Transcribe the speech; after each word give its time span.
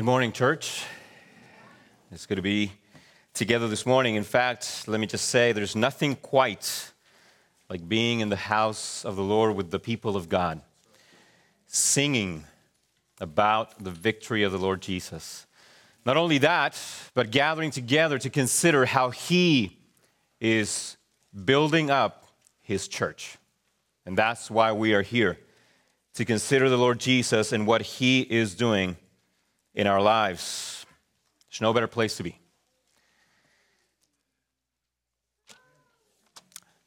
Good 0.00 0.06
morning, 0.06 0.32
church. 0.32 0.86
It's 2.10 2.24
good 2.24 2.36
to 2.36 2.42
be 2.42 2.72
together 3.34 3.68
this 3.68 3.84
morning. 3.84 4.14
In 4.14 4.24
fact, 4.24 4.84
let 4.88 4.98
me 4.98 5.06
just 5.06 5.28
say 5.28 5.52
there's 5.52 5.76
nothing 5.76 6.16
quite 6.16 6.90
like 7.68 7.86
being 7.86 8.20
in 8.20 8.30
the 8.30 8.36
house 8.36 9.04
of 9.04 9.16
the 9.16 9.22
Lord 9.22 9.54
with 9.56 9.70
the 9.70 9.78
people 9.78 10.16
of 10.16 10.30
God, 10.30 10.62
singing 11.66 12.44
about 13.20 13.84
the 13.84 13.90
victory 13.90 14.42
of 14.42 14.52
the 14.52 14.58
Lord 14.58 14.80
Jesus. 14.80 15.46
Not 16.06 16.16
only 16.16 16.38
that, 16.38 16.80
but 17.12 17.30
gathering 17.30 17.70
together 17.70 18.18
to 18.20 18.30
consider 18.30 18.86
how 18.86 19.10
He 19.10 19.76
is 20.40 20.96
building 21.44 21.90
up 21.90 22.24
His 22.62 22.88
church. 22.88 23.36
And 24.06 24.16
that's 24.16 24.50
why 24.50 24.72
we 24.72 24.94
are 24.94 25.02
here 25.02 25.36
to 26.14 26.24
consider 26.24 26.70
the 26.70 26.78
Lord 26.78 26.98
Jesus 26.98 27.52
and 27.52 27.66
what 27.66 27.82
He 27.82 28.22
is 28.22 28.54
doing 28.54 28.96
in 29.74 29.86
our 29.86 30.00
lives. 30.00 30.84
There's 31.50 31.60
no 31.60 31.72
better 31.72 31.86
place 31.86 32.16
to 32.16 32.22
be. 32.22 32.38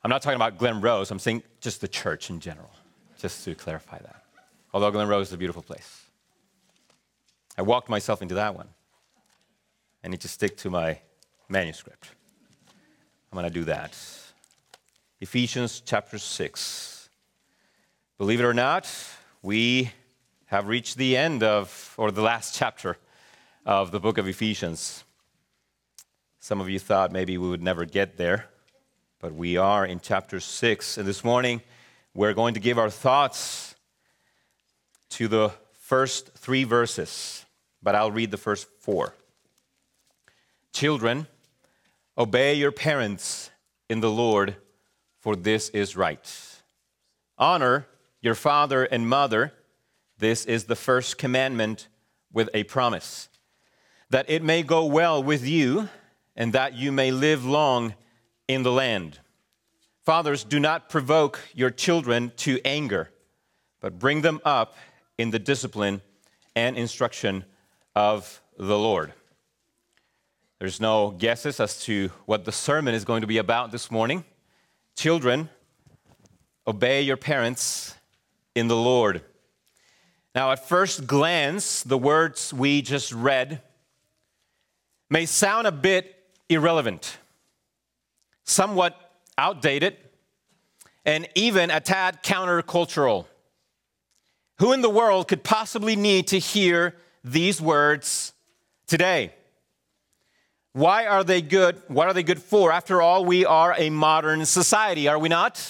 I'm 0.03 0.09
not 0.09 0.21
talking 0.21 0.35
about 0.35 0.57
Glen 0.57 0.81
Rose, 0.81 1.11
I'm 1.11 1.19
saying 1.19 1.43
just 1.61 1.79
the 1.79 1.87
church 1.87 2.29
in 2.29 2.41
general, 2.41 2.71
just 3.17 3.45
to 3.45 3.55
clarify 3.55 3.99
that. 3.99 4.23
Although 4.73 4.91
Glen 4.91 5.07
Rose 5.07 5.27
is 5.27 5.33
a 5.33 5.37
beautiful 5.37 5.61
place. 5.61 6.03
I 7.57 7.61
walked 7.61 7.87
myself 7.87 8.21
into 8.21 8.35
that 8.35 8.55
one. 8.55 8.67
I 10.03 10.09
need 10.09 10.21
to 10.21 10.27
stick 10.27 10.57
to 10.57 10.69
my 10.69 10.99
manuscript. 11.47 12.09
I'm 13.31 13.37
going 13.37 13.45
to 13.45 13.53
do 13.53 13.63
that. 13.65 13.97
Ephesians 15.21 15.81
chapter 15.85 16.17
6. 16.17 17.09
Believe 18.17 18.41
it 18.41 18.43
or 18.43 18.53
not, 18.53 18.91
we 19.41 19.91
have 20.53 20.67
reached 20.67 20.97
the 20.97 21.17
end 21.17 21.41
of, 21.41 21.95
or 21.97 22.11
the 22.11 22.21
last 22.21 22.53
chapter 22.53 22.95
of 23.65 23.89
the 23.89 23.99
book 23.99 24.19
of 24.19 24.27
Ephesians. 24.27 25.03
Some 26.39 26.61
of 26.61 26.69
you 26.69 26.77
thought 26.77 27.11
maybe 27.11 27.39
we 27.39 27.49
would 27.49 27.63
never 27.63 27.85
get 27.85 28.17
there, 28.17 28.45
but 29.19 29.33
we 29.33 29.57
are 29.57 29.83
in 29.83 29.99
chapter 29.99 30.39
6. 30.39 30.99
And 30.99 31.07
this 31.07 31.23
morning, 31.23 31.63
we're 32.13 32.35
going 32.35 32.53
to 32.53 32.59
give 32.59 32.77
our 32.77 32.91
thoughts 32.91 33.73
to 35.09 35.27
the 35.27 35.49
first 35.71 36.29
three 36.35 36.65
verses, 36.65 37.45
but 37.81 37.95
I'll 37.95 38.11
read 38.11 38.29
the 38.29 38.37
first 38.37 38.67
four. 38.79 39.15
Children, 40.71 41.25
obey 42.15 42.53
your 42.53 42.71
parents 42.71 43.49
in 43.89 44.01
the 44.01 44.11
Lord, 44.11 44.55
for 45.19 45.35
this 45.35 45.69
is 45.69 45.97
right. 45.97 46.31
Honor 47.39 47.87
your 48.21 48.35
father 48.35 48.83
and 48.83 49.09
mother. 49.09 49.51
This 50.23 50.45
is 50.45 50.63
the 50.63 50.77
first 50.77 51.17
commandment 51.17 51.89
with 52.31 52.49
a 52.53 52.63
promise 52.63 53.27
that 54.09 54.29
it 54.29 54.41
may 54.41 54.63
go 54.63 54.85
well 54.85 55.21
with 55.21 55.45
you 55.45 55.89
and 56.37 56.53
that 56.53 56.75
you 56.75 56.93
may 56.93 57.11
live 57.11 57.43
long 57.43 57.93
in 58.47 58.63
the 58.63 58.71
land. 58.71 59.19
Fathers, 60.05 60.45
do 60.45 60.61
not 60.61 60.87
provoke 60.87 61.41
your 61.53 61.69
children 61.69 62.31
to 62.37 62.57
anger, 62.63 63.11
but 63.81 63.99
bring 63.99 64.21
them 64.21 64.39
up 64.45 64.77
in 65.17 65.31
the 65.31 65.39
discipline 65.39 66.01
and 66.55 66.77
instruction 66.77 67.43
of 67.93 68.41
the 68.57 68.79
Lord. 68.79 69.11
There's 70.57 70.79
no 70.79 71.11
guesses 71.11 71.59
as 71.59 71.81
to 71.83 72.11
what 72.25 72.45
the 72.45 72.53
sermon 72.53 72.95
is 72.95 73.03
going 73.03 73.19
to 73.23 73.27
be 73.27 73.39
about 73.39 73.73
this 73.73 73.91
morning. 73.91 74.23
Children, 74.95 75.49
obey 76.65 77.01
your 77.01 77.17
parents 77.17 77.93
in 78.55 78.69
the 78.69 78.77
Lord. 78.77 79.21
Now, 80.35 80.51
at 80.51 80.67
first 80.67 81.05
glance, 81.05 81.83
the 81.83 81.97
words 81.97 82.51
we 82.51 82.81
just 82.81 83.11
read 83.11 83.61
may 85.09 85.27
sound 85.27 85.67
a 85.67 85.71
bit 85.71 86.15
irrelevant, 86.49 87.17
somewhat 88.43 88.97
outdated, 89.37 89.95
and 91.05 91.27
even 91.35 91.69
a 91.69 91.79
tad 91.79 92.23
countercultural. 92.23 93.27
Who 94.57 94.71
in 94.71 94.81
the 94.81 94.89
world 94.89 95.27
could 95.27 95.43
possibly 95.43 95.95
need 95.95 96.27
to 96.29 96.39
hear 96.39 96.95
these 97.23 97.61
words 97.61 98.33
today? 98.87 99.33
Why 100.71 101.05
are 101.05 101.23
they 101.23 101.43
good? 101.43 101.79
What 101.87 102.07
are 102.07 102.13
they 102.13 102.23
good 102.23 102.41
for? 102.41 102.71
After 102.71 103.03
all, 103.03 103.23
we 103.23 103.45
are 103.45 103.75
a 103.77 103.91
modern 103.91 104.45
society, 104.45 105.07
are 105.07 105.19
we 105.19 105.29
not? 105.29 105.63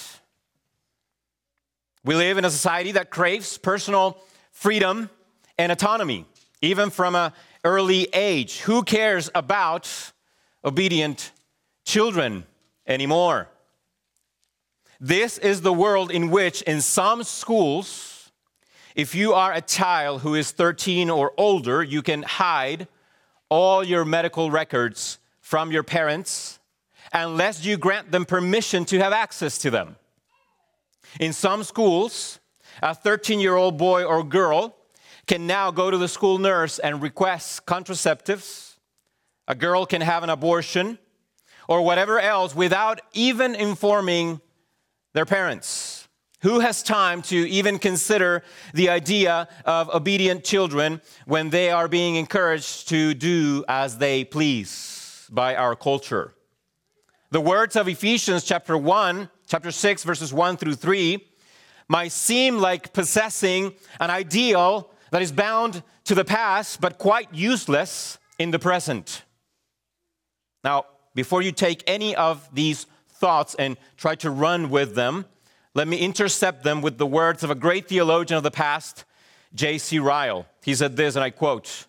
We 2.02 2.14
live 2.14 2.38
in 2.38 2.46
a 2.46 2.50
society 2.50 2.92
that 2.92 3.10
craves 3.10 3.58
personal 3.58 4.22
freedom 4.54 5.10
and 5.58 5.70
autonomy, 5.70 6.24
even 6.62 6.88
from 6.88 7.14
an 7.14 7.32
early 7.64 8.08
age. 8.14 8.60
Who 8.60 8.82
cares 8.82 9.30
about 9.34 9.90
obedient 10.64 11.32
children 11.84 12.44
anymore? 12.86 13.48
This 14.98 15.36
is 15.36 15.60
the 15.60 15.72
world 15.72 16.10
in 16.10 16.30
which, 16.30 16.62
in 16.62 16.80
some 16.80 17.24
schools, 17.24 18.30
if 18.94 19.14
you 19.14 19.34
are 19.34 19.52
a 19.52 19.60
child 19.60 20.22
who 20.22 20.34
is 20.34 20.52
13 20.52 21.10
or 21.10 21.32
older, 21.36 21.82
you 21.82 22.00
can 22.00 22.22
hide 22.22 22.86
all 23.50 23.84
your 23.84 24.04
medical 24.04 24.50
records 24.50 25.18
from 25.40 25.70
your 25.72 25.82
parents 25.82 26.58
unless 27.12 27.64
you 27.64 27.76
grant 27.76 28.12
them 28.12 28.24
permission 28.24 28.84
to 28.86 28.98
have 28.98 29.12
access 29.12 29.58
to 29.58 29.70
them. 29.70 29.96
In 31.20 31.32
some 31.32 31.64
schools, 31.64 32.40
a 32.82 32.94
13 32.94 33.40
year 33.40 33.56
old 33.56 33.78
boy 33.78 34.04
or 34.04 34.22
girl 34.22 34.76
can 35.26 35.46
now 35.46 35.70
go 35.70 35.90
to 35.90 35.98
the 35.98 36.08
school 36.08 36.38
nurse 36.38 36.78
and 36.78 37.02
request 37.02 37.66
contraceptives. 37.66 38.74
A 39.48 39.54
girl 39.54 39.86
can 39.86 40.00
have 40.00 40.22
an 40.22 40.30
abortion 40.30 40.98
or 41.68 41.82
whatever 41.82 42.20
else 42.20 42.54
without 42.54 43.00
even 43.12 43.54
informing 43.54 44.40
their 45.12 45.24
parents. 45.24 46.08
Who 46.42 46.60
has 46.60 46.82
time 46.82 47.22
to 47.22 47.36
even 47.48 47.78
consider 47.78 48.42
the 48.74 48.90
idea 48.90 49.48
of 49.64 49.88
obedient 49.88 50.44
children 50.44 51.00
when 51.24 51.48
they 51.48 51.70
are 51.70 51.88
being 51.88 52.16
encouraged 52.16 52.88
to 52.90 53.14
do 53.14 53.64
as 53.66 53.96
they 53.96 54.24
please 54.24 55.26
by 55.30 55.56
our 55.56 55.74
culture? 55.74 56.34
The 57.30 57.40
words 57.40 57.76
of 57.76 57.88
Ephesians 57.88 58.44
chapter 58.44 58.76
1 58.76 59.30
chapter 59.46 59.70
6, 59.70 60.04
verses 60.04 60.34
1 60.34 60.58
through 60.58 60.74
3, 60.74 61.26
might 61.88 62.12
seem 62.12 62.58
like 62.58 62.92
possessing 62.92 63.74
an 64.00 64.10
ideal 64.10 64.90
that 65.10 65.22
is 65.22 65.32
bound 65.32 65.82
to 66.04 66.14
the 66.14 66.24
past, 66.24 66.80
but 66.80 66.98
quite 66.98 67.32
useless 67.32 68.18
in 68.38 68.50
the 68.50 68.58
present. 68.58 69.22
Now, 70.62 70.86
before 71.14 71.42
you 71.42 71.52
take 71.52 71.84
any 71.86 72.16
of 72.16 72.48
these 72.52 72.86
thoughts 73.08 73.54
and 73.58 73.76
try 73.96 74.14
to 74.16 74.30
run 74.30 74.70
with 74.70 74.94
them, 74.94 75.26
let 75.74 75.88
me 75.88 75.98
intercept 75.98 76.62
them 76.62 76.82
with 76.82 76.98
the 76.98 77.06
words 77.06 77.42
of 77.42 77.50
a 77.50 77.54
great 77.54 77.88
theologian 77.88 78.36
of 78.36 78.42
the 78.42 78.50
past, 78.50 79.04
J.C. 79.54 79.98
Ryle. 79.98 80.46
He 80.62 80.74
said 80.74 80.96
this, 80.96 81.16
and 81.16 81.24
I 81.24 81.30
quote 81.30 81.86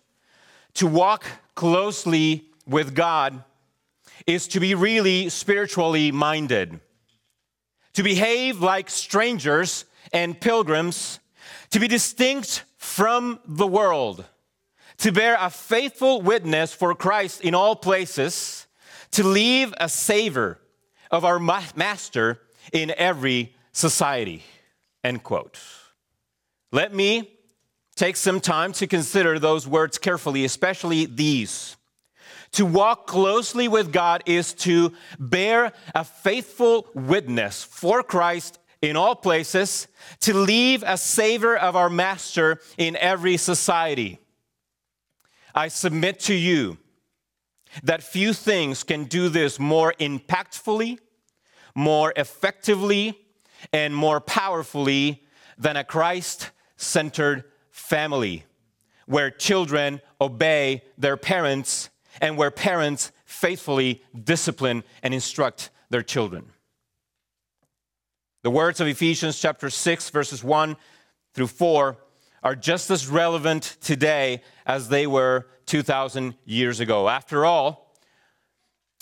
To 0.74 0.86
walk 0.86 1.24
closely 1.54 2.46
with 2.66 2.94
God 2.94 3.42
is 4.26 4.48
to 4.48 4.60
be 4.60 4.74
really 4.74 5.28
spiritually 5.28 6.10
minded 6.10 6.80
to 7.96 8.02
behave 8.02 8.60
like 8.60 8.90
strangers 8.90 9.86
and 10.12 10.38
pilgrims, 10.38 11.18
to 11.70 11.80
be 11.80 11.88
distinct 11.88 12.62
from 12.76 13.40
the 13.46 13.66
world, 13.66 14.26
to 14.98 15.10
bear 15.10 15.38
a 15.40 15.48
faithful 15.48 16.20
witness 16.20 16.74
for 16.74 16.94
Christ 16.94 17.40
in 17.40 17.54
all 17.54 17.74
places, 17.74 18.66
to 19.12 19.24
leave 19.24 19.72
a 19.78 19.88
savor 19.88 20.60
of 21.10 21.24
our 21.24 21.38
master 21.38 22.42
in 22.70 22.92
every 22.98 23.54
society. 23.72 24.44
End 25.02 25.22
quote. 25.22 25.58
Let 26.72 26.94
me 26.94 27.30
take 27.94 28.16
some 28.16 28.40
time 28.40 28.72
to 28.74 28.86
consider 28.86 29.38
those 29.38 29.66
words 29.66 29.96
carefully, 29.96 30.44
especially 30.44 31.06
these. 31.06 31.75
To 32.52 32.64
walk 32.64 33.06
closely 33.06 33.68
with 33.68 33.92
God 33.92 34.22
is 34.26 34.54
to 34.54 34.92
bear 35.18 35.72
a 35.94 36.04
faithful 36.04 36.88
witness 36.94 37.64
for 37.64 38.02
Christ 38.02 38.58
in 38.82 38.96
all 38.96 39.16
places, 39.16 39.88
to 40.20 40.34
leave 40.34 40.84
a 40.86 40.96
savor 40.96 41.56
of 41.56 41.76
our 41.76 41.90
Master 41.90 42.60
in 42.78 42.96
every 42.96 43.36
society. 43.36 44.18
I 45.54 45.68
submit 45.68 46.20
to 46.20 46.34
you 46.34 46.78
that 47.82 48.02
few 48.02 48.32
things 48.32 48.82
can 48.82 49.04
do 49.04 49.28
this 49.28 49.58
more 49.58 49.94
impactfully, 49.98 50.98
more 51.74 52.12
effectively, 52.16 53.18
and 53.72 53.94
more 53.94 54.20
powerfully 54.20 55.22
than 55.58 55.76
a 55.76 55.84
Christ 55.84 56.50
centered 56.76 57.44
family 57.70 58.44
where 59.06 59.30
children 59.30 60.00
obey 60.20 60.82
their 60.98 61.16
parents 61.16 61.88
and 62.20 62.36
where 62.36 62.50
parents 62.50 63.12
faithfully 63.24 64.02
discipline 64.24 64.84
and 65.02 65.12
instruct 65.12 65.70
their 65.90 66.02
children. 66.02 66.50
The 68.42 68.50
words 68.50 68.80
of 68.80 68.86
Ephesians 68.86 69.40
chapter 69.40 69.70
6, 69.70 70.10
verses 70.10 70.44
1 70.44 70.76
through 71.34 71.48
4 71.48 71.96
are 72.42 72.54
just 72.54 72.90
as 72.90 73.08
relevant 73.08 73.76
today 73.80 74.42
as 74.64 74.88
they 74.88 75.06
were 75.06 75.48
2,000 75.66 76.34
years 76.44 76.78
ago. 76.78 77.08
After 77.08 77.44
all, 77.44 77.92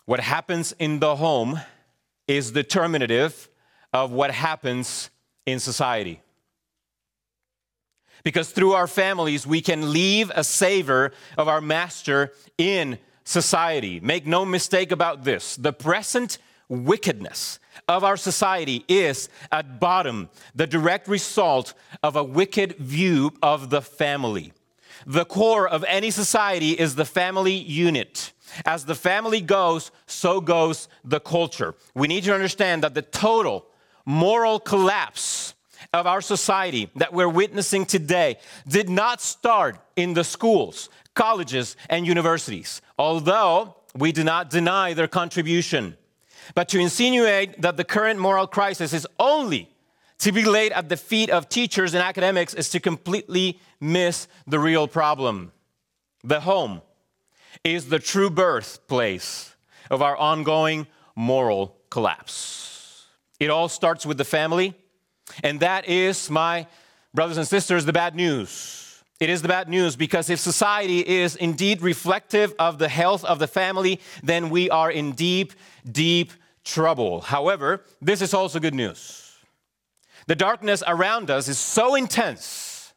what 0.07 0.21
happens 0.21 0.73
in 0.79 0.99
the 0.99 1.17
home 1.17 1.61
is 2.27 2.53
determinative 2.53 3.51
of 3.93 4.13
what 4.13 4.31
happens 4.31 5.11
in 5.47 5.61
society. 5.61 6.21
Because 8.25 8.51
through 8.51 8.73
our 8.73 8.87
families, 8.87 9.47
we 9.47 9.61
can 9.61 9.93
leave 9.93 10.33
a 10.35 10.43
savor 10.43 11.13
of 11.39 11.47
our 11.47 11.61
master 11.61 12.33
in 12.59 12.99
society. 13.23 14.01
Make 14.01 14.27
no 14.27 14.45
mistake 14.45 14.91
about 14.91 15.25
this. 15.25 15.57
The 15.57 15.73
present 15.73 16.39
wickedness 16.69 17.59
of 17.87 18.03
our 18.03 18.17
society 18.17 18.85
is, 18.89 19.29
at 19.53 19.79
bottom, 19.79 20.31
the 20.55 20.67
direct 20.67 21.07
result 21.07 21.75
of 22.03 22.17
a 22.17 22.25
wicked 22.25 22.77
view 22.79 23.33
of 23.43 23.71
the 23.71 23.83
family. 23.83 24.53
The 25.07 25.27
core 25.27 25.69
of 25.69 25.85
any 25.85 26.11
society 26.11 26.71
is 26.71 26.95
the 26.95 27.05
family 27.05 27.53
unit. 27.55 28.33
As 28.65 28.87
the 28.87 28.95
family 28.95 29.43
goes, 29.43 29.91
so 30.07 30.41
goes 30.41 30.89
the 31.05 31.21
culture. 31.21 31.75
We 31.95 32.09
need 32.09 32.25
to 32.25 32.35
understand 32.35 32.83
that 32.85 32.95
the 32.95 33.03
total 33.03 33.67
moral 34.07 34.61
collapse 34.61 35.55
of 35.95 36.09
our 36.09 36.21
society 36.21 36.91
that 36.97 37.13
we're 37.13 37.29
witnessing 37.29 37.87
today 37.87 38.37
did 38.67 38.91
not 38.91 39.21
start 39.21 39.79
in 39.95 40.13
the 40.15 40.25
schools, 40.25 40.91
colleges, 41.15 41.77
and 41.89 42.05
universities, 42.05 42.83
although 42.99 43.77
we 43.95 44.11
do 44.11 44.25
not 44.25 44.51
deny 44.51 44.93
their 44.93 45.07
contribution. 45.07 45.97
But 46.57 46.69
to 46.71 46.81
insinuate 46.81 47.63
that 47.63 47.77
the 47.77 47.85
current 47.85 48.19
moral 48.19 48.49
crisis 48.49 48.93
is 48.93 49.07
only 49.21 49.71
to 50.19 50.33
be 50.33 50.45
laid 50.45 50.73
at 50.73 50.89
the 50.89 50.97
feet 50.97 51.31
of 51.31 51.49
teachers 51.49 51.95
and 51.95 52.03
academics 52.03 52.55
is 52.55 52.71
to 52.71 52.81
completely 52.81 53.61
miss 53.81 54.27
the 54.49 54.59
real 54.59 54.89
problem. 54.89 55.53
The 56.25 56.41
home 56.41 56.83
is 57.63 57.89
the 57.89 58.01
true 58.01 58.31
birthplace 58.31 59.55
of 59.91 60.03
our 60.03 60.17
ongoing 60.17 60.89
moral 61.15 61.77
collapse. 61.89 63.07
It 63.39 63.51
all 63.51 63.69
starts 63.69 64.05
with 64.05 64.19
the 64.19 64.25
family, 64.25 64.75
and 65.43 65.61
that 65.61 65.89
is, 65.89 66.31
my 66.31 66.67
brothers 67.13 67.37
and 67.37 67.47
sisters, 67.47 67.85
the 67.85 67.93
bad 67.93 68.15
news. 68.15 69.03
It 69.21 69.31
is 69.31 69.43
the 69.43 69.49
bad 69.49 69.69
news 69.69 69.97
because 69.97 70.29
if 70.29 70.41
society 70.41 71.01
is 71.01 71.37
indeed 71.37 71.83
reflective 71.83 72.53
of 72.59 72.79
the 72.79 72.89
health 72.89 73.25
of 73.25 73.39
the 73.39 73.47
family, 73.47 74.01
then 74.23 74.51
we 74.51 74.69
are 74.71 74.91
in 74.91 75.13
deep, 75.13 75.53
deep 75.91 76.33
trouble. 76.65 77.21
However, 77.21 77.83
this 78.03 78.21
is 78.21 78.35
also 78.35 78.59
good 78.59 78.75
news. 78.75 79.33
The 80.27 80.35
darkness 80.35 80.83
around 80.87 81.31
us 81.31 81.49
is 81.49 81.59
so 81.59 81.95
intense 81.95 82.93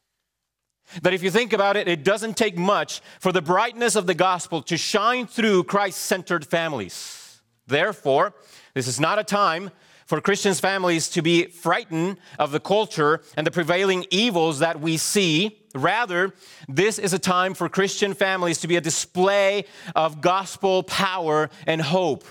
that 1.01 1.13
if 1.13 1.22
you 1.22 1.30
think 1.30 1.54
about 1.54 1.75
it, 1.75 1.88
it 1.88 2.04
doesn't 2.04 2.38
take 2.38 2.57
much 2.57 3.01
for 3.19 3.31
the 3.31 3.42
brightness 3.42 3.95
of 3.95 4.07
the 4.07 4.13
gospel 4.13 4.62
to 4.63 4.78
shine 4.78 5.28
through 5.28 5.66
Christ 5.66 6.00
centered 6.00 6.45
families. 6.45 7.42
Therefore, 7.68 8.33
this 8.74 8.88
is 8.88 9.00
not 9.00 9.19
a 9.19 9.24
time 9.24 9.72
for 10.07 10.21
Christians' 10.21 10.62
families 10.62 11.09
to 11.09 11.21
be 11.21 11.48
frightened 11.48 12.18
of 12.39 12.51
the 12.51 12.62
culture 12.62 13.21
and 13.36 13.45
the 13.45 13.51
prevailing 13.51 14.06
evils 14.09 14.59
that 14.59 14.80
we 14.80 14.95
see. 14.95 15.59
Rather, 15.75 16.33
this 16.69 16.98
is 16.98 17.12
a 17.13 17.19
time 17.19 17.54
for 17.54 17.68
Christian 17.68 18.13
families 18.13 18.59
to 18.59 18.68
be 18.68 18.77
a 18.77 18.81
display 18.81 19.65
of 19.95 20.21
gospel 20.21 20.81
power 20.81 21.50
and 21.68 21.81
hope. 21.81 22.24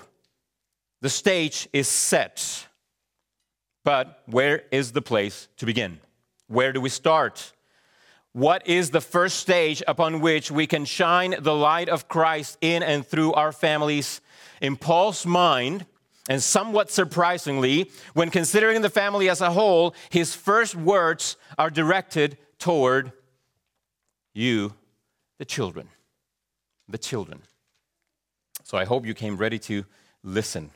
The 1.02 1.10
stage 1.10 1.68
is 1.74 1.86
set. 1.86 2.66
But 3.84 4.22
where 4.26 4.62
is 4.72 4.92
the 4.92 5.02
place 5.02 5.46
to 5.58 5.66
begin? 5.66 6.00
Where 6.48 6.72
do 6.72 6.80
we 6.80 6.88
start? 6.88 7.52
What 8.32 8.66
is 8.66 8.90
the 8.90 9.00
first 9.02 9.38
stage 9.38 9.82
upon 9.86 10.20
which 10.20 10.50
we 10.50 10.66
can 10.66 10.86
shine 10.86 11.34
the 11.38 11.54
light 11.54 11.90
of 11.90 12.08
Christ 12.08 12.56
in 12.62 12.82
and 12.82 13.06
through 13.06 13.34
our 13.34 13.52
families? 13.52 14.22
In 14.62 14.76
Paul's 14.76 15.26
mind, 15.26 15.86
and 16.28 16.42
somewhat 16.42 16.90
surprisingly, 16.90 17.90
when 18.14 18.30
considering 18.30 18.82
the 18.82 18.90
family 18.90 19.28
as 19.28 19.40
a 19.40 19.52
whole, 19.52 19.94
his 20.10 20.34
first 20.34 20.74
words 20.74 21.36
are 21.56 21.70
directed 21.70 22.36
toward 22.58 23.12
you, 24.34 24.74
the 25.38 25.44
children. 25.44 25.88
The 26.88 26.98
children. 26.98 27.42
So 28.64 28.76
I 28.76 28.84
hope 28.84 29.06
you 29.06 29.14
came 29.14 29.36
ready 29.36 29.58
to 29.60 29.84
listen 30.22 30.70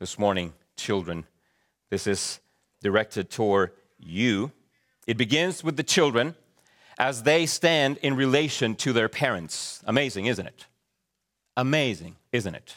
this 0.00 0.18
morning, 0.18 0.52
children. 0.76 1.24
This 1.90 2.06
is 2.06 2.40
directed 2.82 3.30
toward 3.30 3.72
you. 3.98 4.52
It 5.06 5.16
begins 5.16 5.62
with 5.62 5.76
the 5.76 5.82
children 5.82 6.34
as 6.98 7.22
they 7.22 7.46
stand 7.46 7.96
in 7.98 8.16
relation 8.16 8.74
to 8.76 8.92
their 8.92 9.08
parents. 9.08 9.82
Amazing, 9.86 10.26
isn't 10.26 10.46
it? 10.46 10.66
Amazing, 11.56 12.16
isn't 12.32 12.54
it? 12.54 12.74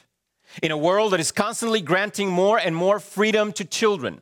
In 0.62 0.72
a 0.72 0.78
world 0.78 1.14
that 1.14 1.20
is 1.20 1.32
constantly 1.32 1.82
granting 1.82 2.30
more 2.30 2.58
and 2.58 2.76
more 2.76 3.00
freedom 3.00 3.54
to 3.54 3.66
children 3.66 4.22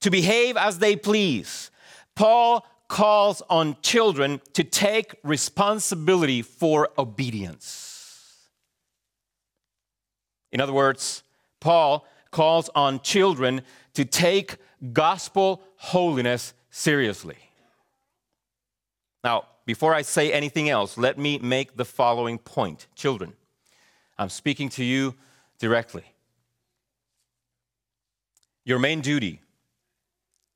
to 0.00 0.10
behave 0.10 0.56
as 0.56 0.78
they 0.78 0.94
please, 0.94 1.70
Paul 2.14 2.64
calls 2.88 3.42
on 3.50 3.76
children 3.82 4.40
to 4.52 4.62
take 4.62 5.16
responsibility 5.24 6.42
for 6.42 6.90
obedience. 6.96 8.46
In 10.52 10.60
other 10.60 10.72
words, 10.72 11.22
Paul 11.60 12.06
calls 12.30 12.70
on 12.74 13.00
children 13.00 13.62
to 13.94 14.04
take 14.04 14.56
gospel 14.92 15.62
holiness 15.76 16.54
seriously. 16.70 17.38
Now, 19.24 19.46
before 19.64 19.92
I 19.92 20.02
say 20.02 20.32
anything 20.32 20.68
else, 20.68 20.96
let 20.96 21.18
me 21.18 21.38
make 21.38 21.76
the 21.76 21.84
following 21.84 22.38
point. 22.38 22.86
Children, 22.94 23.32
I'm 24.18 24.28
speaking 24.28 24.68
to 24.70 24.84
you 24.84 25.14
directly. 25.58 26.04
Your 28.64 28.78
main 28.78 29.00
duty 29.00 29.40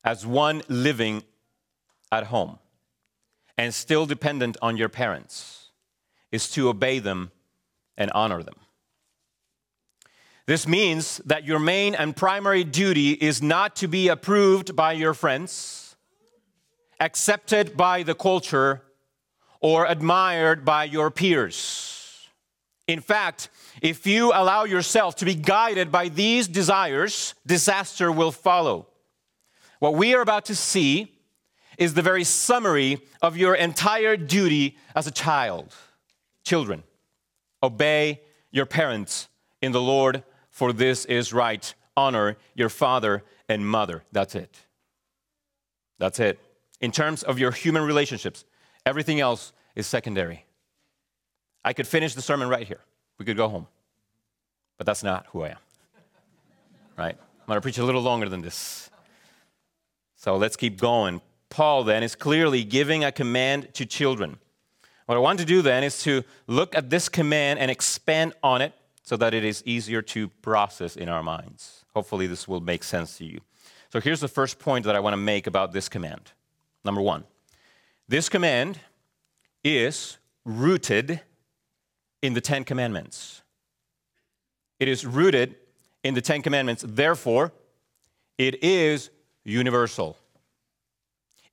as 0.03 0.25
one 0.25 0.63
living 0.67 1.23
at 2.11 2.25
home 2.25 2.59
and 3.57 3.73
still 3.73 4.05
dependent 4.05 4.57
on 4.61 4.77
your 4.77 4.89
parents 4.89 5.69
is 6.31 6.49
to 6.51 6.69
obey 6.69 6.99
them 6.99 7.31
and 7.97 8.11
honor 8.11 8.41
them. 8.41 8.55
This 10.47 10.67
means 10.67 11.19
that 11.25 11.45
your 11.45 11.59
main 11.59 11.93
and 11.93 12.15
primary 12.15 12.63
duty 12.63 13.11
is 13.11 13.41
not 13.41 13.75
to 13.77 13.87
be 13.87 14.07
approved 14.07 14.75
by 14.75 14.93
your 14.93 15.13
friends, 15.13 15.95
accepted 16.99 17.77
by 17.77 18.03
the 18.03 18.15
culture, 18.15 18.81
or 19.59 19.85
admired 19.85 20.65
by 20.65 20.83
your 20.83 21.11
peers. 21.11 22.00
In 22.87 22.99
fact, 22.99 23.49
if 23.81 24.05
you 24.05 24.31
allow 24.33 24.63
yourself 24.63 25.15
to 25.17 25.25
be 25.25 25.35
guided 25.35 25.91
by 25.91 26.09
these 26.09 26.47
desires, 26.47 27.35
disaster 27.45 28.11
will 28.11 28.31
follow. 28.31 28.87
What 29.79 29.95
we 29.95 30.13
are 30.13 30.21
about 30.21 30.45
to 30.45 30.55
see 30.55 31.17
is 31.77 31.93
the 31.93 32.01
very 32.01 32.23
summary 32.23 33.01
of 33.21 33.37
your 33.37 33.55
entire 33.55 34.17
duty 34.17 34.77
as 34.95 35.07
a 35.07 35.11
child. 35.11 35.73
Children, 36.43 36.83
obey 37.63 38.21
your 38.51 38.65
parents 38.65 39.29
in 39.61 39.71
the 39.71 39.81
Lord, 39.81 40.23
for 40.49 40.73
this 40.73 41.05
is 41.05 41.33
right. 41.33 41.73
Honor 41.95 42.37
your 42.55 42.69
father 42.69 43.23
and 43.47 43.65
mother. 43.65 44.03
That's 44.11 44.35
it. 44.35 44.59
That's 45.97 46.19
it. 46.19 46.39
In 46.79 46.91
terms 46.91 47.23
of 47.23 47.39
your 47.39 47.51
human 47.51 47.83
relationships, 47.83 48.43
everything 48.85 49.19
else 49.19 49.53
is 49.75 49.87
secondary. 49.87 50.45
I 51.63 51.73
could 51.73 51.87
finish 51.87 52.13
the 52.15 52.21
sermon 52.21 52.49
right 52.49 52.67
here. 52.67 52.79
We 53.17 53.25
could 53.25 53.37
go 53.37 53.49
home. 53.49 53.67
But 54.77 54.85
that's 54.85 55.03
not 55.03 55.27
who 55.27 55.43
I 55.43 55.49
am. 55.49 55.57
Right? 56.97 57.15
I'm 57.15 57.47
going 57.47 57.57
to 57.57 57.61
preach 57.61 57.77
a 57.77 57.83
little 57.83 58.01
longer 58.01 58.27
than 58.29 58.41
this. 58.41 58.89
So 60.15 60.37
let's 60.37 60.55
keep 60.55 60.79
going. 60.79 61.21
Paul 61.49 61.83
then 61.83 62.03
is 62.03 62.15
clearly 62.15 62.63
giving 62.63 63.03
a 63.03 63.11
command 63.11 63.73
to 63.75 63.85
children. 63.85 64.37
What 65.05 65.15
I 65.15 65.19
want 65.19 65.39
to 65.39 65.45
do 65.45 65.61
then 65.61 65.83
is 65.83 66.01
to 66.03 66.23
look 66.47 66.75
at 66.75 66.89
this 66.89 67.09
command 67.09 67.59
and 67.59 67.69
expand 67.69 68.33
on 68.41 68.61
it 68.61 68.73
so 69.03 69.17
that 69.17 69.33
it 69.33 69.43
is 69.43 69.61
easier 69.65 70.01
to 70.03 70.29
process 70.41 70.95
in 70.95 71.09
our 71.09 71.21
minds. 71.21 71.83
Hopefully, 71.93 72.27
this 72.27 72.47
will 72.47 72.61
make 72.61 72.83
sense 72.83 73.17
to 73.17 73.25
you. 73.25 73.41
So, 73.91 73.99
here's 73.99 74.21
the 74.21 74.29
first 74.29 74.57
point 74.57 74.85
that 74.85 74.95
I 74.95 74.99
want 74.99 75.13
to 75.13 75.17
make 75.17 75.47
about 75.47 75.73
this 75.73 75.89
command. 75.89 76.31
Number 76.85 77.01
one, 77.01 77.25
this 78.07 78.29
command 78.29 78.79
is 79.63 80.17
rooted 80.45 81.21
in 82.21 82.33
the 82.33 82.41
Ten 82.41 82.63
Commandments. 82.63 83.41
It 84.79 84.87
is 84.87 85.05
rooted 85.05 85.55
in 86.03 86.13
the 86.13 86.21
Ten 86.21 86.41
Commandments. 86.41 86.83
Therefore, 86.87 87.51
it 88.37 88.63
is 88.63 89.09
universal. 89.43 90.17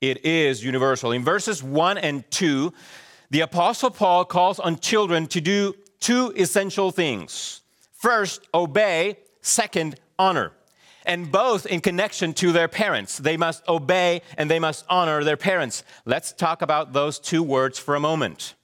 It 0.01 0.25
is 0.25 0.65
universal. 0.65 1.13
In 1.13 1.25
verses 1.25 1.63
1 1.63 1.99
and 1.99 2.31
2, 2.31 2.73
the 3.31 3.41
Apostle 3.41 3.91
Paul 3.91 4.25
calls 4.25 4.59
on 4.59 4.79
children 4.79 5.27
to 5.29 5.41
do 5.41 5.75
two 6.01 6.33
essential 6.37 6.91
things. 6.91 7.63
First, 7.93 8.47
obey. 8.55 9.19
Second, 9.41 9.99
honor. 10.19 10.53
and 11.07 11.33
both 11.33 11.65
in 11.65 11.81
connection 11.81 12.35
to 12.35 12.53
their 12.53 12.69
parents. 12.69 13.17
They 13.17 13.39
must 13.39 13.67
obey 13.67 14.21
and 14.37 14.51
they 14.51 14.59
must 14.59 14.85
honor 14.91 15.25
their 15.25 15.39
parents. 15.39 15.83
Let's 16.05 16.33
talk 16.33 16.61
about 16.61 16.93
those 16.93 17.19
two 17.19 17.43
words 17.43 17.79
for 17.79 17.95
a 17.95 18.01
moment. 18.01 18.55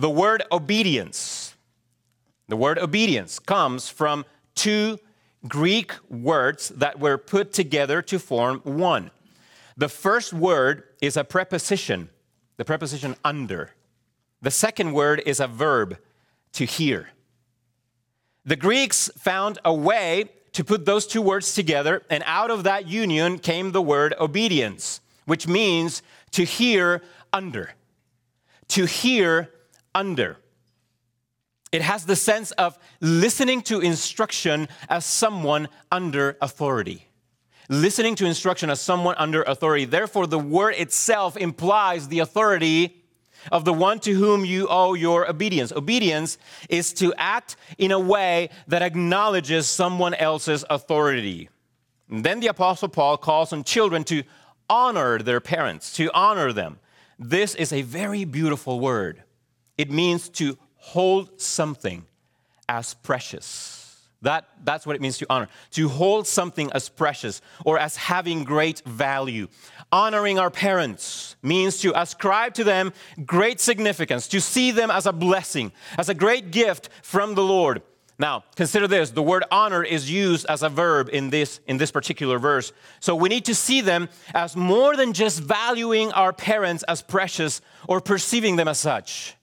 The 0.00 0.08
word 0.08 0.42
obedience, 0.50 1.54
the 2.48 2.56
word 2.56 2.78
obedience 2.78 3.38
comes 3.38 3.90
from 3.90 4.24
two 4.54 4.98
Greek 5.46 5.92
words 6.08 6.70
that 6.70 6.98
were 6.98 7.18
put 7.18 7.52
together 7.52 8.00
to 8.00 8.18
form 8.18 8.62
one. 8.64 9.10
The 9.76 9.90
first 9.90 10.32
word 10.32 10.84
is 11.02 11.18
a 11.18 11.24
preposition, 11.24 12.08
the 12.56 12.64
preposition 12.64 13.14
under. 13.26 13.72
The 14.40 14.50
second 14.50 14.94
word 14.94 15.22
is 15.26 15.38
a 15.38 15.46
verb, 15.46 15.98
to 16.54 16.64
hear. 16.64 17.10
The 18.46 18.56
Greeks 18.56 19.10
found 19.18 19.58
a 19.66 19.74
way 19.74 20.30
to 20.52 20.64
put 20.64 20.86
those 20.86 21.06
two 21.06 21.20
words 21.20 21.54
together, 21.54 22.04
and 22.08 22.22
out 22.24 22.50
of 22.50 22.64
that 22.64 22.88
union 22.88 23.38
came 23.38 23.72
the 23.72 23.82
word 23.82 24.14
obedience, 24.18 25.02
which 25.26 25.46
means 25.46 26.02
to 26.30 26.44
hear 26.44 27.02
under. 27.34 27.74
To 28.68 28.86
hear 28.86 29.50
under. 29.94 30.36
It 31.72 31.82
has 31.82 32.04
the 32.04 32.16
sense 32.16 32.50
of 32.52 32.78
listening 33.00 33.62
to 33.62 33.80
instruction 33.80 34.68
as 34.88 35.04
someone 35.04 35.68
under 35.92 36.36
authority. 36.40 37.06
Listening 37.68 38.16
to 38.16 38.26
instruction 38.26 38.70
as 38.70 38.80
someone 38.80 39.14
under 39.18 39.42
authority. 39.42 39.84
Therefore, 39.84 40.26
the 40.26 40.38
word 40.38 40.74
itself 40.76 41.36
implies 41.36 42.08
the 42.08 42.18
authority 42.18 43.04
of 43.52 43.64
the 43.64 43.72
one 43.72 44.00
to 44.00 44.12
whom 44.12 44.44
you 44.44 44.66
owe 44.68 44.94
your 44.94 45.30
obedience. 45.30 45.70
Obedience 45.72 46.38
is 46.68 46.92
to 46.94 47.14
act 47.16 47.56
in 47.78 47.92
a 47.92 47.98
way 47.98 48.50
that 48.66 48.82
acknowledges 48.82 49.68
someone 49.68 50.14
else's 50.14 50.64
authority. 50.68 51.48
And 52.08 52.24
then 52.24 52.40
the 52.40 52.48
Apostle 52.48 52.88
Paul 52.88 53.16
calls 53.16 53.52
on 53.52 53.62
children 53.62 54.02
to 54.04 54.24
honor 54.68 55.18
their 55.18 55.40
parents, 55.40 55.92
to 55.94 56.10
honor 56.12 56.52
them. 56.52 56.80
This 57.18 57.54
is 57.54 57.72
a 57.72 57.82
very 57.82 58.24
beautiful 58.24 58.80
word. 58.80 59.22
It 59.78 59.90
means 59.90 60.28
to 60.30 60.58
hold 60.76 61.40
something 61.40 62.04
as 62.68 62.94
precious. 62.94 63.80
That, 64.22 64.48
that's 64.64 64.86
what 64.86 64.96
it 64.96 65.02
means 65.02 65.18
to 65.18 65.26
honor. 65.30 65.48
To 65.72 65.88
hold 65.88 66.26
something 66.26 66.70
as 66.72 66.88
precious 66.88 67.40
or 67.64 67.78
as 67.78 67.96
having 67.96 68.44
great 68.44 68.80
value. 68.80 69.48
Honoring 69.90 70.38
our 70.38 70.50
parents 70.50 71.36
means 71.42 71.78
to 71.78 71.98
ascribe 71.98 72.54
to 72.54 72.64
them 72.64 72.92
great 73.24 73.60
significance, 73.60 74.28
to 74.28 74.40
see 74.40 74.72
them 74.72 74.90
as 74.90 75.06
a 75.06 75.12
blessing, 75.12 75.72
as 75.96 76.08
a 76.08 76.14
great 76.14 76.50
gift 76.50 76.90
from 77.02 77.34
the 77.34 77.42
Lord. 77.42 77.82
Now, 78.18 78.44
consider 78.54 78.86
this 78.86 79.10
the 79.10 79.22
word 79.22 79.44
honor 79.50 79.82
is 79.82 80.10
used 80.10 80.44
as 80.50 80.62
a 80.62 80.68
verb 80.68 81.08
in 81.10 81.30
this, 81.30 81.58
in 81.66 81.78
this 81.78 81.90
particular 81.90 82.38
verse. 82.38 82.70
So 83.00 83.16
we 83.16 83.30
need 83.30 83.46
to 83.46 83.54
see 83.54 83.80
them 83.80 84.10
as 84.34 84.54
more 84.54 84.94
than 84.94 85.14
just 85.14 85.40
valuing 85.40 86.12
our 86.12 86.34
parents 86.34 86.82
as 86.82 87.00
precious 87.00 87.62
or 87.88 88.02
perceiving 88.02 88.56
them 88.56 88.68
as 88.68 88.78
such. 88.78 89.36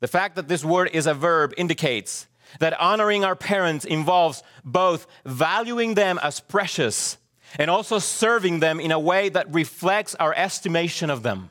The 0.00 0.08
fact 0.08 0.36
that 0.36 0.48
this 0.48 0.64
word 0.64 0.90
is 0.92 1.06
a 1.06 1.14
verb 1.14 1.54
indicates 1.56 2.26
that 2.58 2.78
honoring 2.80 3.24
our 3.24 3.36
parents 3.36 3.84
involves 3.84 4.42
both 4.64 5.06
valuing 5.24 5.94
them 5.94 6.18
as 6.22 6.40
precious 6.40 7.18
and 7.58 7.70
also 7.70 7.98
serving 7.98 8.60
them 8.60 8.80
in 8.80 8.90
a 8.90 8.98
way 8.98 9.28
that 9.28 9.52
reflects 9.52 10.14
our 10.16 10.34
estimation 10.34 11.10
of 11.10 11.22
them. 11.22 11.50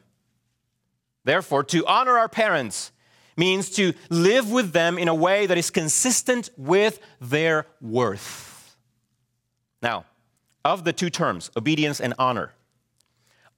Therefore, 1.24 1.64
to 1.66 1.86
honor 1.86 2.18
our 2.18 2.30
parents 2.30 2.92
means 3.38 3.70
to 3.72 3.94
live 4.10 4.52
with 4.52 4.74
them 4.74 4.98
in 4.98 5.08
a 5.08 5.16
way 5.16 5.46
that 5.46 5.58
is 5.58 5.70
consistent 5.70 6.50
with 6.58 7.00
their 7.22 7.68
worth. 7.82 8.76
Now, 9.82 10.06
of 10.66 10.84
the 10.84 10.92
two 10.92 11.10
terms, 11.10 11.50
obedience 11.56 12.02
and 12.02 12.14
honor, 12.20 12.54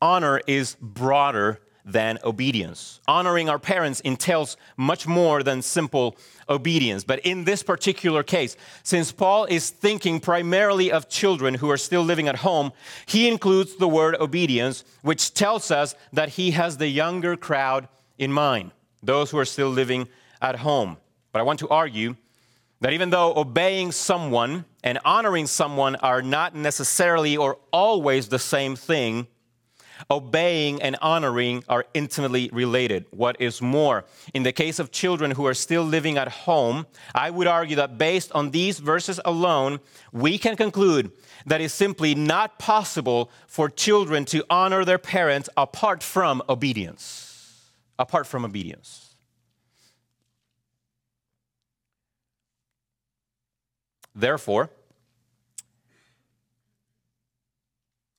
honor 0.01 0.41
is 0.45 0.75
broader 0.79 1.60
than 1.86 2.20
obedience. 2.24 3.00
Honoring 3.08 3.50
our 3.50 3.60
parents 3.60 4.00
entails 4.02 4.58
much 4.78 5.08
more 5.08 5.44
than 5.44 5.62
simple 5.62 6.16
obedience. 6.50 7.04
But 7.04 7.20
in 7.20 7.44
this 7.44 7.64
particular 7.64 8.24
case, 8.24 8.56
since 8.84 9.12
Paul 9.12 9.46
is 9.46 9.70
thinking 9.70 10.20
primarily 10.20 10.92
of 10.92 11.10
children 11.10 11.56
who 11.56 11.70
are 11.72 11.78
still 11.78 12.04
living 12.04 12.28
at 12.28 12.38
home, 12.38 12.72
he 13.06 13.28
includes 13.28 13.76
the 13.76 13.88
word 13.88 14.16
obedience, 14.20 14.84
which 15.02 15.34
tells 15.34 15.72
us 15.72 15.96
that 16.14 16.30
he 16.30 16.52
has 16.52 16.78
the 16.78 16.88
younger 16.88 17.36
crowd 17.36 17.88
in 18.18 18.32
mind, 18.32 18.72
those 19.02 19.32
who 19.32 19.38
are 19.38 19.46
still 19.46 19.70
living 19.70 20.08
at 20.42 20.58
home. 20.58 20.98
But 21.32 21.40
I 21.40 21.44
want 21.44 21.60
to 21.60 21.70
argue 21.70 22.16
that 22.82 22.94
even 22.94 23.12
though 23.12 23.34
obeying 23.36 23.92
someone 23.92 24.66
and 24.84 25.00
honoring 25.06 25.48
someone 25.48 25.96
are 25.98 26.22
not 26.22 26.56
necessarily 26.56 27.38
or 27.38 27.58
always 27.72 28.28
the 28.28 28.40
same 28.40 28.76
thing, 28.76 29.28
obeying 30.10 30.81
and 30.81 30.96
honoring 31.01 31.63
are 31.67 31.86
intimately 31.93 32.50
related. 32.51 33.05
What 33.12 33.39
is 33.39 33.62
more, 33.62 34.05
in 34.34 34.43
the 34.43 34.51
case 34.51 34.79
of 34.79 34.91
children 34.91 35.31
who 35.31 35.46
are 35.46 35.53
still 35.53 35.84
living 35.84 36.17
at 36.17 36.27
home, 36.27 36.88
I 37.13 37.29
would 37.29 37.48
argue 37.48 37.75
that 37.75 37.98
based 37.98 38.31
on 38.31 38.51
these 38.51 38.79
verses 38.79 39.20
alone, 39.25 39.79
we 40.12 40.38
can 40.38 40.55
conclude 40.55 41.12
that 41.46 41.62
it's 41.62 41.74
simply 41.74 42.15
not 42.15 42.60
possible 42.60 43.31
for 43.48 43.70
children 43.70 44.25
to 44.25 44.43
honor 44.50 44.86
their 44.86 45.00
parents 45.00 45.50
apart 45.58 46.03
from 46.03 46.41
obedience. 46.48 47.27
Apart 47.98 48.27
from 48.27 48.46
obedience. 48.46 49.15
Therefore, 54.13 54.70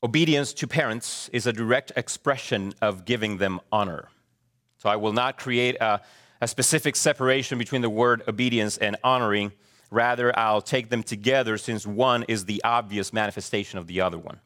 Obedience 0.04 0.52
to 0.54 0.66
parents 0.66 1.30
is 1.32 1.47
a 1.47 1.52
direct 1.52 1.92
expression 1.94 2.75
of 2.82 3.04
giving 3.04 3.38
them 3.38 3.61
honor. 3.71 4.09
So 4.78 4.88
I 4.88 4.97
will 4.97 5.12
not 5.12 5.38
create 5.38 5.76
a, 5.80 6.00
a, 6.40 6.49
specific 6.49 6.97
separation 6.97 7.56
between 7.56 7.82
the 7.82 7.90
word 7.90 8.25
obedience 8.26 8.78
and 8.78 8.97
honoring. 9.04 9.52
Rather, 9.92 10.37
I'll 10.37 10.61
take 10.61 10.88
them 10.88 11.04
together 11.04 11.56
since 11.56 11.87
one 11.87 12.25
is 12.25 12.47
the 12.47 12.61
obvious 12.64 13.12
manifestation 13.12 13.78
of 13.78 13.87
the 13.87 14.00
other 14.00 14.18
one. 14.18 14.40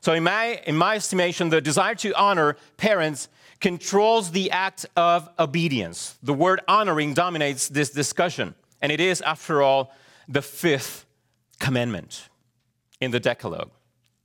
So, 0.00 0.12
in 0.12 0.22
my, 0.22 0.60
in 0.64 0.76
my 0.76 0.94
estimation, 0.94 1.48
the 1.48 1.60
desire 1.60 1.96
to 1.96 2.12
honor 2.14 2.56
parents 2.76 3.28
controls 3.60 4.30
the 4.30 4.52
act 4.52 4.86
of 4.94 5.28
obedience. 5.40 6.16
The 6.22 6.34
word 6.34 6.60
honoring 6.68 7.14
dominates 7.14 7.66
this 7.66 7.90
discussion, 7.90 8.54
and 8.80 8.92
it 8.92 9.00
is, 9.00 9.20
after 9.22 9.60
all, 9.60 9.92
the 10.28 10.42
fifth 10.42 11.04
commandment 11.58 12.28
in 13.00 13.10
the 13.10 13.18
Decalogue 13.18 13.72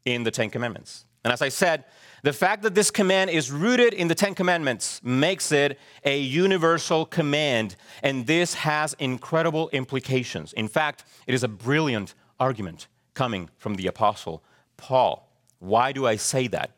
in 0.06 0.24
the 0.24 0.32
Ten 0.32 0.50
Commandments. 0.50 1.06
And 1.24 1.32
as 1.32 1.42
I 1.42 1.50
said, 1.50 1.86
the 2.24 2.34
fact 2.34 2.64
that 2.64 2.76
this 2.76 2.92
command 2.92 3.30
is 3.30 3.52
rooted 3.52 3.94
in 3.94 4.08
the 4.08 4.16
Ten 4.16 4.36
Commandments 4.36 5.02
makes 5.04 5.52
it 5.52 5.80
a 6.04 6.20
universal 6.20 7.06
command, 7.06 7.76
and 8.02 8.28
this 8.28 8.54
has 8.56 8.94
incredible 9.00 9.70
implications. 9.70 10.54
In 10.54 10.68
fact, 10.68 11.06
it 11.28 11.34
is 11.34 11.44
a 11.44 11.48
brilliant 11.48 12.14
argument 12.40 12.88
coming 13.14 13.50
from 13.58 13.76
the 13.76 13.88
Apostle 13.88 14.44
Paul. 14.78 15.30
Why 15.60 15.92
do 15.92 16.06
I 16.06 16.18
say 16.18 16.48
that? 16.48 16.72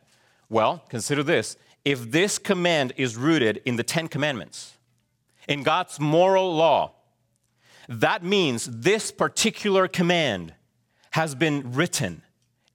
Well, 0.50 0.84
consider 0.90 1.24
this 1.24 1.58
if 1.84 2.12
this 2.12 2.40
command 2.40 2.94
is 2.98 3.16
rooted 3.16 3.62
in 3.66 3.76
the 3.76 3.84
Ten 3.84 4.08
Commandments, 4.08 4.78
in 5.48 5.62
God's 5.62 6.00
moral 6.00 6.56
law, 6.56 6.94
that 7.88 8.24
means 8.24 8.66
this 8.66 9.12
particular 9.12 9.88
command 9.88 10.54
has 11.12 11.36
been 11.36 11.74
written 11.74 12.24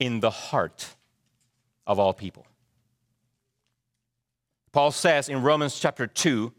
in 0.00 0.20
the 0.20 0.30
heart 0.30 0.96
of 1.86 1.98
all 2.00 2.12
people. 2.12 2.46
Paul 4.72 4.90
says 4.90 5.28
in 5.28 5.42
Romans 5.42 5.78
chapter 5.78 6.06
2, 6.06 6.52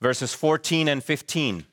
verses 0.00 0.32
14 0.32 0.88
and 0.88 1.04
15, 1.04 1.66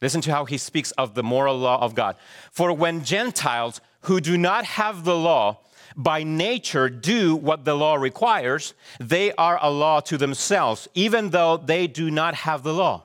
listen 0.00 0.20
to 0.22 0.32
how 0.32 0.44
he 0.44 0.56
speaks 0.56 0.90
of 0.92 1.14
the 1.14 1.22
moral 1.22 1.58
law 1.58 1.80
of 1.80 1.94
God. 1.94 2.16
For 2.50 2.72
when 2.72 3.04
Gentiles 3.04 3.80
who 4.02 4.20
do 4.20 4.38
not 4.38 4.64
have 4.64 5.04
the 5.04 5.16
law 5.16 5.60
by 5.96 6.22
nature 6.22 6.88
do 6.88 7.34
what 7.34 7.64
the 7.64 7.74
law 7.74 7.96
requires, 7.96 8.74
they 9.00 9.32
are 9.32 9.58
a 9.60 9.70
law 9.70 10.00
to 10.00 10.16
themselves, 10.16 10.88
even 10.94 11.30
though 11.30 11.56
they 11.56 11.86
do 11.86 12.10
not 12.10 12.34
have 12.34 12.62
the 12.62 12.72
law. 12.72 13.04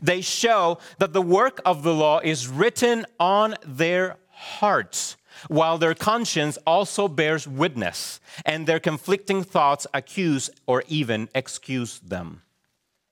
They 0.00 0.20
show 0.20 0.78
that 0.98 1.12
the 1.12 1.20
work 1.20 1.60
of 1.66 1.82
the 1.82 1.92
law 1.92 2.20
is 2.20 2.48
written 2.48 3.04
on 3.18 3.56
their 3.66 4.16
hearts 4.30 5.16
while 5.48 5.78
their 5.78 5.94
conscience 5.94 6.58
also 6.66 7.08
bears 7.08 7.46
witness, 7.46 8.20
and 8.44 8.66
their 8.66 8.80
conflicting 8.80 9.42
thoughts 9.42 9.86
accuse 9.94 10.50
or 10.66 10.84
even 10.88 11.28
excuse 11.34 11.98
them. 12.00 12.42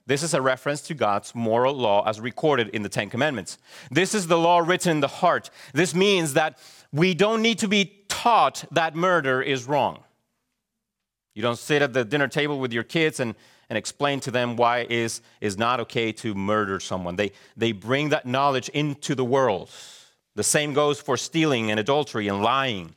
This 0.07 0.23
is 0.23 0.35
a 0.35 0.43
reference 0.43 0.81
to 0.83 0.95
God's 0.95 1.35
moral 1.35 1.75
law 1.75 2.03
as 2.05 2.21
recorded 2.21 2.69
in 2.71 2.83
the 2.83 2.89
Ten 2.89 3.11
Commandments. 3.11 3.59
This 3.93 4.15
is 4.15 4.27
the 4.27 4.39
law 4.39 4.59
written 4.59 4.91
in 4.91 5.01
the 5.01 5.07
heart. 5.07 5.51
This 5.73 5.95
means 5.95 6.33
that 6.35 6.59
we 6.93 7.15
don't 7.15 7.43
need 7.43 7.59
to 7.61 7.69
be 7.69 8.05
taught 8.09 8.65
that 8.73 8.97
murder 8.97 9.41
is 9.41 9.69
wrong. 9.69 10.03
You 11.35 11.43
don't 11.43 11.59
sit 11.59 11.81
at 11.81 11.93
the 11.93 12.05
dinner 12.05 12.27
table 12.27 12.59
with 12.59 12.73
your 12.73 12.83
kids 12.83 13.21
and, 13.21 13.37
and 13.69 13.79
explain 13.79 14.19
to 14.21 14.33
them 14.33 14.57
why 14.57 14.81
it 14.81 14.91
is, 14.91 15.21
is 15.41 15.57
not 15.57 15.79
okay 15.81 16.11
to 16.13 16.35
murder 16.35 16.81
someone. 16.81 17.15
They, 17.15 17.31
they 17.57 17.71
bring 17.71 18.09
that 18.09 18.27
knowledge 18.27 18.69
into 18.71 19.15
the 19.15 19.25
world 19.25 19.71
The 20.35 20.43
same 20.45 20.73
goes 20.73 21.01
for 21.01 21.17
stealing 21.17 21.71
and 21.71 21.81
adultery 21.81 22.29
and 22.29 22.43
lying. 22.43 22.95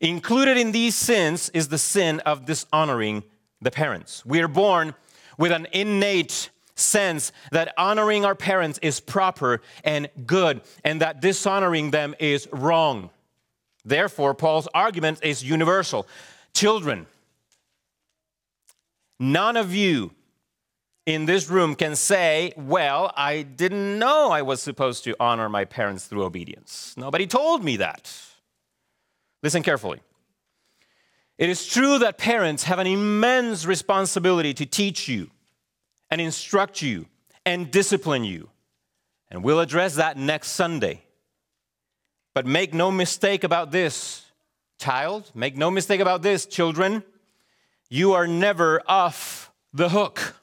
Included 0.00 0.56
in 0.56 0.72
these 0.72 0.94
sins 0.94 1.48
is 1.50 1.68
the 1.68 1.78
sin 1.78 2.20
of 2.20 2.44
dishonoring 2.44 3.24
the 3.60 3.70
parents. 3.70 4.24
We 4.26 4.40
are 4.40 4.48
born 4.48 4.94
with 5.38 5.52
an 5.52 5.66
innate 5.72 6.50
sense 6.74 7.32
that 7.52 7.72
honoring 7.78 8.24
our 8.24 8.34
parents 8.34 8.78
is 8.82 9.00
proper 9.00 9.62
and 9.84 10.08
good, 10.26 10.60
and 10.84 11.00
that 11.00 11.20
dishonoring 11.20 11.90
them 11.90 12.14
is 12.18 12.48
wrong. 12.52 13.10
Therefore, 13.84 14.34
Paul's 14.34 14.68
argument 14.74 15.20
is 15.22 15.42
universal. 15.42 16.06
Children, 16.52 17.06
none 19.18 19.56
of 19.56 19.74
you 19.74 20.12
in 21.06 21.24
this 21.24 21.48
room 21.48 21.76
can 21.76 21.96
say, 21.96 22.52
Well, 22.56 23.12
I 23.16 23.42
didn't 23.42 23.98
know 23.98 24.30
I 24.30 24.42
was 24.42 24.60
supposed 24.60 25.04
to 25.04 25.16
honor 25.18 25.48
my 25.48 25.64
parents 25.64 26.06
through 26.06 26.24
obedience. 26.24 26.94
Nobody 26.96 27.26
told 27.26 27.64
me 27.64 27.78
that. 27.78 28.12
Listen 29.42 29.62
carefully. 29.62 30.00
It 31.38 31.48
is 31.48 31.66
true 31.66 31.98
that 31.98 32.18
parents 32.18 32.64
have 32.64 32.78
an 32.78 32.86
immense 32.86 33.64
responsibility 33.66 34.52
to 34.54 34.66
teach 34.66 35.06
you 35.06 35.30
and 36.10 36.20
instruct 36.20 36.82
you 36.82 37.06
and 37.44 37.70
discipline 37.70 38.24
you. 38.24 38.48
And 39.30 39.44
we'll 39.44 39.60
address 39.60 39.96
that 39.96 40.16
next 40.16 40.50
Sunday. 40.50 41.02
But 42.34 42.46
make 42.46 42.74
no 42.74 42.90
mistake 42.90 43.44
about 43.44 43.70
this, 43.70 44.24
child, 44.78 45.30
make 45.34 45.56
no 45.56 45.70
mistake 45.70 46.00
about 46.00 46.22
this, 46.22 46.46
children. 46.46 47.02
You 47.88 48.14
are 48.14 48.26
never 48.26 48.82
off 48.86 49.52
the 49.72 49.90
hook. 49.90 50.36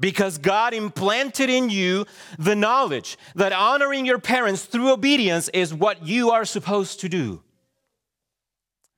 Because 0.00 0.38
God 0.38 0.74
implanted 0.74 1.50
in 1.50 1.70
you 1.70 2.06
the 2.38 2.54
knowledge 2.54 3.18
that 3.34 3.52
honoring 3.52 4.06
your 4.06 4.18
parents 4.18 4.64
through 4.64 4.92
obedience 4.92 5.48
is 5.48 5.74
what 5.74 6.06
you 6.06 6.30
are 6.30 6.44
supposed 6.44 7.00
to 7.00 7.08
do. 7.08 7.42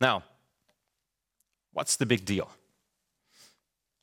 Now, 0.01 0.25
what's 1.73 1.97
the 1.97 2.07
big 2.07 2.25
deal? 2.25 2.51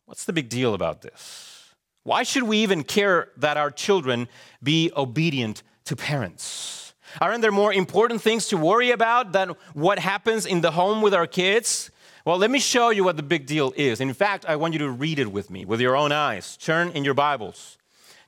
What's 0.06 0.26
the 0.26 0.34
big 0.34 0.50
deal 0.50 0.74
about 0.74 1.02
this? 1.02 1.74
Why 2.04 2.24
should 2.24 2.44
we 2.44 2.60
even 2.60 2.84
care 2.84 3.30
that 3.38 3.58
our 3.58 3.70
children 3.70 4.30
be 4.64 4.92
obedient 4.96 5.62
to 5.86 5.96
parents? 5.96 6.94
Aren't 7.20 7.42
there 7.42 7.52
more 7.52 7.74
important 7.74 8.22
things 8.22 8.48
to 8.48 8.58
worry 8.58 8.92
about 8.92 9.34
than 9.34 9.52
what 9.74 10.00
happens 10.00 10.46
in 10.46 10.62
the 10.62 10.72
home 10.72 11.02
with 11.02 11.14
our 11.14 11.28
kids? 11.28 11.92
Well, 12.28 12.38
let 12.38 12.52
me 12.52 12.60
show 12.60 12.90
you 12.90 13.06
what 13.06 13.16
the 13.16 13.24
big 13.24 13.46
deal 13.46 13.72
is. 13.78 14.02
In 14.02 14.14
fact, 14.14 14.46
I 14.46 14.58
want 14.58 14.74
you 14.74 14.80
to 14.80 14.90
read 14.90 15.18
it 15.18 15.32
with 15.32 15.50
me 15.50 15.64
with 15.64 15.80
your 15.80 15.96
own 15.96 16.12
eyes. 16.12 16.58
Turn 16.58 16.90
in 16.90 17.06
your 17.06 17.14
Bibles 17.14 17.78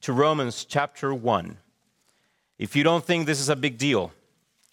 to 0.04 0.14
Romans 0.14 0.64
chapter 0.64 1.14
1. 1.14 1.58
If 2.58 2.78
you 2.78 2.84
don't 2.86 3.04
think 3.04 3.26
this 3.26 3.42
is 3.42 3.50
a 3.50 3.58
big 3.58 3.78
deal, 3.78 4.14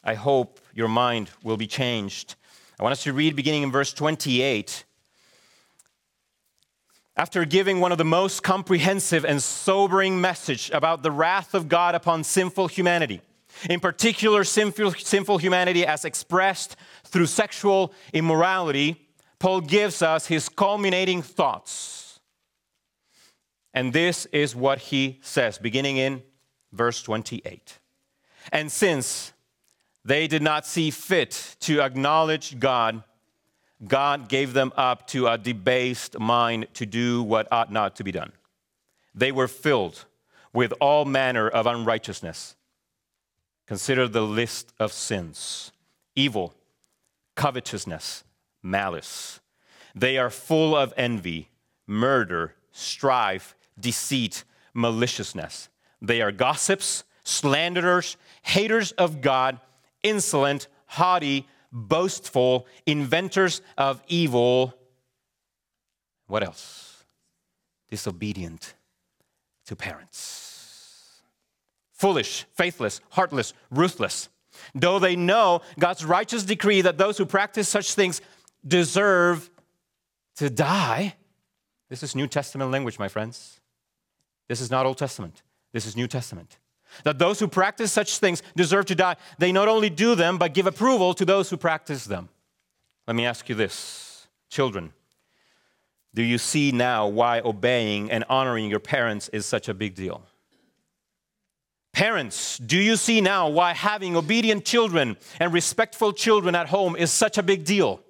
I 0.05 0.15
hope 0.15 0.61
your 0.77 0.87
mind 0.87 1.31
will 1.43 1.57
be 1.57 1.67
changed. 1.67 2.37
I 2.79 2.85
want 2.85 2.93
us 2.93 3.03
to 3.03 3.13
read 3.13 3.35
beginning 3.35 3.65
in 3.65 3.73
verse 3.73 3.93
28 3.93 4.85
after 7.17 7.45
giving 7.45 7.81
one 7.81 7.91
of 7.91 7.99
the 7.99 8.05
most 8.05 8.45
comprehensive 8.45 9.25
and 9.25 9.43
sobering 9.43 10.21
message 10.21 10.71
about 10.73 11.03
the 11.03 11.11
wrath 11.11 11.53
of 11.53 11.69
God 11.69 11.97
upon 11.97 12.23
sinful 12.23 12.69
humanity, 12.69 13.21
in 13.69 13.81
particular 13.81 14.45
sinful, 14.45 14.93
sinful 14.93 15.39
humanity 15.39 15.85
as 15.85 16.05
expressed 16.05 16.77
through 17.03 17.27
sexual 17.27 17.93
immorality, 18.13 19.03
Paul 19.39 19.61
gives 19.61 20.03
us 20.03 20.27
his 20.27 20.49
culminating 20.49 21.23
thoughts. 21.23 22.21
And 23.75 23.93
this 23.93 24.27
is 24.27 24.57
what 24.57 24.79
he 24.79 25.19
says, 25.23 25.59
beginning 25.59 25.99
in 25.99 26.23
verse 26.73 27.03
28. 27.03 27.79
And 28.53 28.73
since 28.73 29.33
they 30.05 30.27
did 30.27 30.43
not 30.43 30.67
see 30.67 30.91
fit 30.91 31.57
to 31.61 31.83
acknowledge 31.83 32.59
God, 32.59 33.03
God 33.87 34.29
gave 34.29 34.55
them 34.55 34.73
up 34.77 35.07
to 35.09 35.27
a 35.27 35.37
debased 35.37 36.19
mind 36.19 36.69
to 36.75 36.87
do 36.87 37.23
what 37.23 37.49
ought 37.53 37.71
not 37.71 37.97
to 37.97 38.05
be 38.05 38.13
done. 38.13 38.33
They 39.15 39.33
were 39.33 39.49
filled 39.49 40.05
with 40.53 40.73
all 40.81 41.05
manner 41.05 41.49
of 41.49 41.67
unrighteousness. 41.67 42.57
Consider 43.67 44.09
the 44.09 44.23
list 44.23 44.73
of 44.79 44.93
sins 44.93 45.73
evil, 46.15 46.55
covetousness, 47.35 48.25
malice. 48.71 49.41
They 49.95 50.19
are 50.19 50.31
full 50.31 50.77
of 50.77 50.93
envy, 50.97 51.51
murder, 51.87 52.55
strife, 52.73 53.55
deceit, 53.79 54.45
maliciousness. 54.75 55.69
They 56.03 56.21
are 56.21 56.33
gossips, 56.33 57.05
slanderers, 57.25 58.17
haters 58.43 58.93
of 58.93 59.21
God, 59.21 59.61
insolent, 60.03 60.69
haughty 60.87 61.47
boastful, 61.77 62.67
inventors 62.87 63.61
of 63.77 64.03
evil. 64.09 64.75
What 66.27 66.43
else? 66.43 67.05
Disobedient 67.91 68.75
to 69.67 69.77
parents. 69.77 71.21
Foolish, 71.93 72.47
faithless, 72.55 73.01
heartless, 73.11 73.53
ruthless. 73.71 74.29
Though 74.75 74.99
they 74.99 75.17
know 75.17 75.61
God's 75.79 76.05
righteous 76.05 76.43
decree 76.43 76.81
that 76.81 76.99
those 76.99 77.19
who 77.19 77.27
practice 77.27 77.69
such 77.69 77.95
things 77.95 78.23
deserve 78.67 79.51
to 80.37 80.51
die. 80.51 81.15
This 81.89 82.03
is 82.03 82.15
New 82.15 82.27
Testament 82.27 82.71
language, 82.71 82.99
my 82.99 83.09
friends. 83.09 83.61
This 84.49 84.61
is 84.61 84.71
not 84.71 84.87
Old 84.87 84.99
Testament. 84.99 85.43
This 85.73 85.87
is 85.87 85.97
New 85.97 86.09
Testament 86.09 86.59
that 87.05 87.19
those 87.19 87.39
who 87.39 87.49
practice 87.49 87.93
such 87.93 88.19
things 88.19 88.43
deserve 88.55 88.87
to 88.87 88.95
die. 88.95 89.17
They 89.39 89.53
not 89.53 89.69
only 89.69 89.91
do 89.91 90.15
them, 90.15 90.39
but 90.39 90.55
give 90.55 90.67
approval 90.67 91.15
to 91.15 91.25
those 91.25 91.51
who 91.51 91.57
practice 91.57 92.05
them. 92.05 92.29
Let 93.07 93.17
me 93.17 93.27
ask 93.27 93.49
you 93.49 93.55
this, 93.55 94.27
children. 94.49 94.93
Do 96.15 96.23
you 96.23 96.39
see 96.39 96.73
now 96.73 97.09
why 97.09 97.41
obeying 97.41 98.11
and 98.11 98.25
honoring 98.29 98.71
your 98.71 98.81
parents 98.81 99.29
is 99.29 99.45
such 99.47 99.69
a 99.69 99.75
big 99.75 99.95
deal? 99.95 100.23
Parents, 101.93 102.59
do 102.59 102.79
you 102.79 102.97
see 102.97 103.21
now 103.21 103.49
why 103.49 103.73
having 103.73 104.17
obedient 104.17 104.65
children 104.65 105.17
and 105.41 105.53
respectful 105.53 106.13
children 106.13 106.55
at 106.55 106.69
home 106.69 106.97
is 106.97 107.11
such 107.11 107.39
a 107.39 107.43
big 107.43 107.65
deal? 107.65 108.01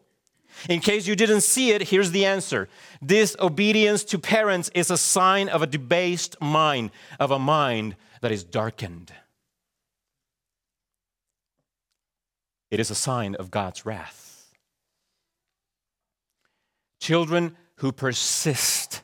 In 0.69 0.81
case 0.81 1.07
you 1.07 1.17
didn't 1.17 1.43
see 1.43 1.71
it, 1.71 1.83
here's 1.83 2.11
the 2.11 2.25
answer. 2.25 2.69
This 3.03 3.37
obedience 3.41 4.05
to 4.05 4.19
parents 4.19 4.71
is 4.75 4.91
a 4.91 4.99
sign 4.99 5.49
of 5.49 5.63
a 5.63 5.67
debased 5.67 6.41
mind, 6.41 6.91
of 7.21 7.31
a 7.31 7.39
mind 7.39 7.97
that 8.23 8.33
is 8.33 8.43
darkened. 8.43 9.13
It 12.71 12.81
is 12.81 12.91
a 12.91 12.95
sign 12.95 13.35
of 13.37 13.51
God's 13.51 13.87
wrath. 13.87 14.51
Children 17.01 17.57
who 17.77 17.93
persist, 17.93 19.03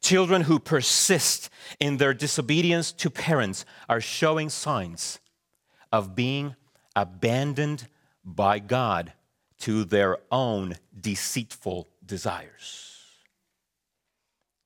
children 0.00 0.42
who 0.42 0.58
persist 0.58 1.48
in 1.80 1.96
their 1.96 2.12
disobedience 2.12 2.92
to 2.92 3.08
parents 3.08 3.64
are 3.88 4.00
showing 4.00 4.50
signs 4.50 5.20
of 5.90 6.14
being 6.14 6.56
abandoned 6.94 7.88
by 8.24 8.58
God 8.58 9.12
to 9.62 9.84
their 9.84 10.18
own 10.32 10.74
deceitful 11.00 11.88
desires. 12.04 12.98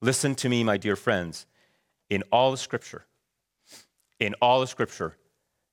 Listen 0.01 0.35
to 0.35 0.49
me, 0.49 0.65
my 0.65 0.79
dear 0.79 0.97
friends 0.97 1.45
in 2.09 2.23
all 2.33 2.55
of 2.55 2.59
Scripture, 2.59 3.05
in 4.19 4.35
all 4.41 4.63
of 4.63 4.71
Scripture, 4.71 5.15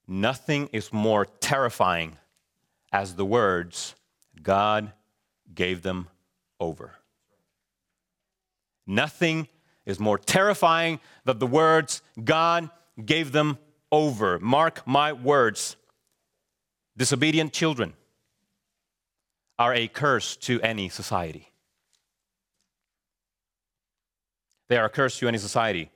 nothing 0.10 0.68
is 0.74 0.92
more 0.92 1.26
terrifying 1.40 2.18
as 2.92 3.16
the 3.16 3.24
words, 3.24 3.96
God 4.42 4.92
gave 5.56 5.84
them 5.84 6.10
over. 6.60 6.92
Nothing 8.86 9.48
is 9.86 10.02
more 10.02 10.18
terrifying 10.18 11.00
than 11.24 11.40
the 11.40 11.48
words, 11.48 12.02
God 12.22 12.70
gave 13.06 13.32
them 13.32 13.58
over. 13.90 14.38
Mark 14.40 14.86
my 14.86 15.14
words. 15.14 15.78
Disobedient 16.98 17.54
children 17.54 17.94
are 19.60 19.74
a 19.74 19.88
curse 19.88 20.36
to 20.38 20.62
any 20.62 20.90
society. 20.90 21.50
They 24.70 24.78
are 24.78 24.86
a 24.86 24.90
curse 24.90 25.20
to 25.20 25.28
any 25.28 25.38
society 25.38 25.92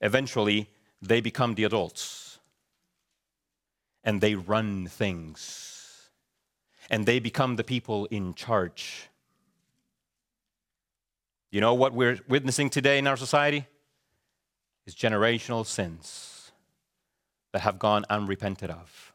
eventually 0.00 0.68
they 1.02 1.20
become 1.20 1.54
the 1.54 1.64
adults 1.64 2.38
and 4.02 4.20
they 4.20 4.34
run 4.34 4.86
things 4.86 6.10
and 6.88 7.06
they 7.06 7.18
become 7.18 7.56
the 7.56 7.64
people 7.64 8.06
in 8.06 8.34
charge. 8.34 9.08
You 11.50 11.60
know 11.60 11.74
what 11.74 11.92
we're 11.92 12.18
witnessing 12.28 12.70
today 12.70 12.98
in 12.98 13.06
our 13.06 13.16
society? 13.16 13.66
Is 14.86 14.94
generational 14.94 15.66
sins 15.66 16.52
that 17.52 17.60
have 17.60 17.78
gone 17.78 18.04
unrepented 18.08 18.70
of. 18.70 19.12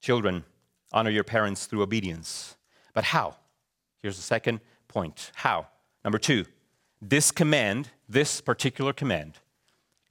Children, 0.00 0.44
honor 0.96 1.10
your 1.10 1.24
parents 1.24 1.66
through 1.66 1.82
obedience. 1.82 2.56
But 2.94 3.04
how? 3.04 3.36
Here's 4.00 4.16
the 4.16 4.22
second 4.22 4.60
point. 4.88 5.30
How? 5.34 5.66
Number 6.02 6.18
two, 6.18 6.46
this 7.02 7.30
command, 7.30 7.90
this 8.08 8.40
particular 8.40 8.94
command, 8.94 9.34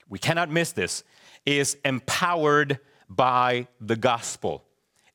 we 0.07 0.19
cannot 0.19 0.51
miss 0.51 0.71
this, 0.71 1.03
is 1.43 1.77
empowered 1.83 2.79
by 3.09 3.67
the 3.81 3.95
gospel. 3.95 4.63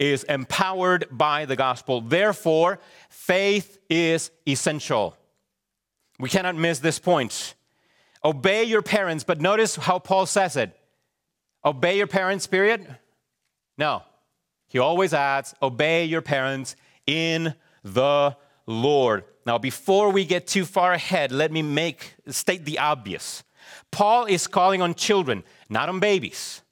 Is 0.00 0.24
empowered 0.24 1.06
by 1.11 1.44
the 1.44 1.54
gospel. 1.54 2.00
Therefore, 2.00 2.80
faith 3.09 3.78
is 3.88 4.33
essential. 4.48 5.16
We 6.18 6.28
cannot 6.28 6.56
miss 6.56 6.80
this 6.80 6.98
point. 6.98 7.54
Obey 8.24 8.64
your 8.64 8.83
parents, 8.83 9.22
but 9.22 9.40
notice 9.40 9.76
how 9.76 10.00
Paul 10.00 10.26
says 10.26 10.56
it. 10.56 10.76
Obey 11.64 11.96
your 11.96 12.09
parents, 12.09 12.48
period? 12.48 12.98
No. 13.78 14.02
He 14.70 14.78
always 14.78 15.12
adds, 15.12 15.52
obey 15.61 16.04
your 16.04 16.22
parents 16.22 16.76
in 17.04 17.54
the 17.83 18.37
Lord. 18.66 19.24
Now, 19.44 19.59
before 19.59 20.11
we 20.11 20.24
get 20.24 20.46
too 20.46 20.64
far 20.64 20.92
ahead, 20.92 21.33
let 21.33 21.50
me 21.50 21.61
make 21.61 22.14
state 22.28 22.64
the 22.64 22.78
obvious. 22.78 23.42
Paul 23.90 24.26
is 24.26 24.46
calling 24.46 24.80
on 24.80 24.94
children, 24.94 25.42
not 25.68 25.88
on 25.88 25.98
babies. 25.98 26.62